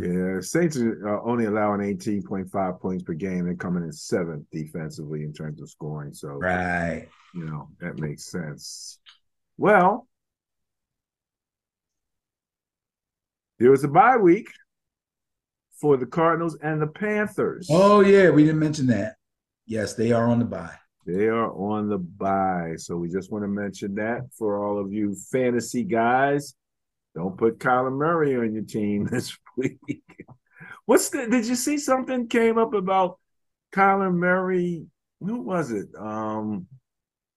[0.00, 3.44] Yeah, Saints are only allowing 18.5 points per game.
[3.44, 6.14] They're coming in seventh defensively in terms of scoring.
[6.14, 7.08] So, Right.
[7.34, 8.98] you know, that makes sense.
[9.58, 10.08] Well,
[13.58, 14.48] there was a bye week
[15.80, 17.68] for the Cardinals and the Panthers.
[17.70, 19.16] Oh yeah, we didn't mention that.
[19.66, 20.76] Yes, they are on the bye.
[21.06, 22.74] They are on the bye.
[22.76, 26.54] So we just want to mention that for all of you fantasy guys.
[27.14, 29.78] Don't put Kyler Murray on your team this week.
[30.86, 33.18] What's the did you see something came up about
[33.74, 34.86] Kyler Murray?
[35.20, 35.88] Who was it?
[35.98, 36.66] Um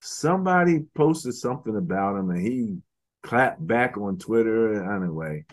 [0.02, 2.78] somebody posted something about him and he
[3.24, 4.94] clapped back on Twitter.
[4.96, 5.46] Anyway,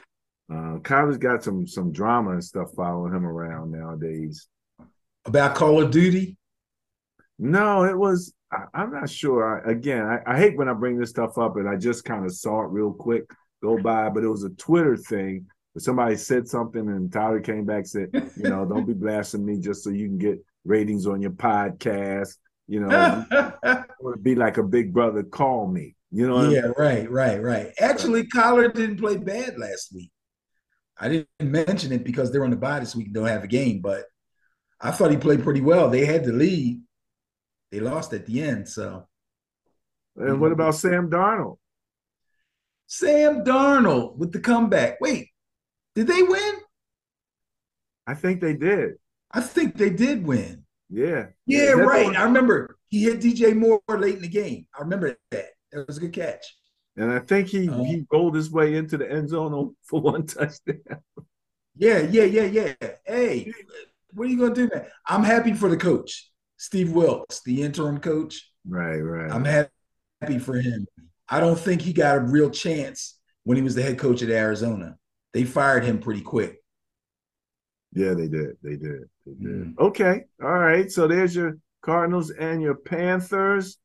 [0.50, 4.48] uh, Kyler's got some some drama and stuff following him around nowadays.
[5.24, 6.36] About Call of Duty?
[7.38, 8.32] No, it was.
[8.52, 9.66] I, am not sure.
[9.66, 12.26] I, again, I, I, hate when I bring this stuff up, and I just kind
[12.26, 13.24] of saw it real quick
[13.62, 15.46] go by, but it was a Twitter thing.
[15.78, 19.84] Somebody said something, and Tyler came back said, "You know, don't be blasting me just
[19.84, 22.36] so you can get ratings on your podcast.
[22.68, 25.22] You know, would be like a big brother.
[25.22, 25.96] Call me.
[26.10, 26.50] You know.
[26.50, 26.74] Yeah, I mean?
[26.76, 27.72] right, right, right.
[27.80, 30.10] Actually, Kyler didn't play bad last week.
[31.02, 33.48] I didn't mention it because they're on the bye this week and don't have a
[33.48, 34.04] game, but
[34.80, 35.90] I thought he played pretty well.
[35.90, 36.80] They had the lead.
[37.72, 39.08] They lost at the end, so.
[40.14, 41.58] And what about Sam Darnold?
[42.86, 45.00] Sam Darnold with the comeback.
[45.00, 45.30] Wait,
[45.96, 46.54] did they win?
[48.06, 48.92] I think they did.
[49.32, 50.64] I think they did win.
[50.88, 51.28] Yeah.
[51.46, 52.14] Yeah, right.
[52.14, 54.66] I remember he hit DJ Moore late in the game.
[54.76, 55.46] I remember that.
[55.72, 56.54] That was a good catch.
[56.96, 60.26] And I think he uh, he rolled his way into the end zone for one
[60.26, 60.78] touchdown.
[61.76, 62.74] Yeah, yeah, yeah, yeah.
[63.04, 63.52] Hey,
[64.12, 64.86] what are you gonna do, man?
[65.06, 68.50] I'm happy for the coach, Steve Wilks, the interim coach.
[68.68, 69.32] Right, right.
[69.32, 70.86] I'm happy for him.
[71.28, 74.30] I don't think he got a real chance when he was the head coach at
[74.30, 74.96] Arizona.
[75.32, 76.62] They fired him pretty quick.
[77.94, 78.56] Yeah, they did.
[78.62, 79.08] They did.
[79.26, 79.76] They did.
[79.76, 79.78] Mm.
[79.78, 80.24] Okay.
[80.42, 80.90] All right.
[80.90, 83.78] So there's your Cardinals and your Panthers.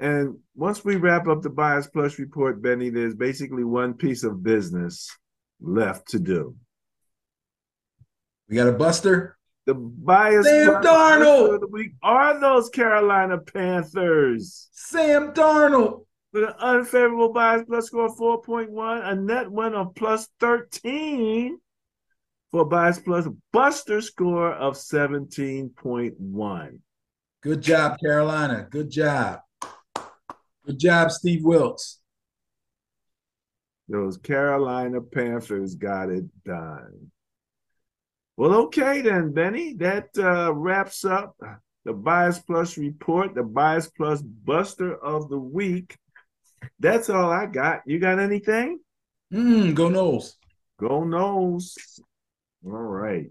[0.00, 4.42] And once we wrap up the Bias Plus report, Benny, there's basically one piece of
[4.42, 5.10] business
[5.60, 6.56] left to do.
[8.48, 9.36] We got a buster.
[9.66, 14.68] The bias Sam Darnold of the week are those Carolina Panthers.
[14.72, 16.04] Sam Darnold
[16.34, 21.58] with an unfavorable bias plus score of 4.1, a net win of plus 13
[22.50, 26.78] for bias plus buster score of 17.1.
[27.42, 28.66] Good job, Carolina.
[28.70, 29.40] Good job.
[30.66, 32.00] Good job, Steve Wilks.
[33.88, 37.10] Those Carolina Panthers got it done.
[38.36, 39.74] Well, okay then, Benny.
[39.74, 41.36] That uh, wraps up
[41.84, 45.96] the Bias Plus report, the Bias Plus Buster of the week.
[46.80, 47.82] That's all I got.
[47.86, 48.80] You got anything?
[49.32, 50.36] Mm, go Noles.
[50.80, 51.76] Go Noles.
[52.64, 53.30] All right.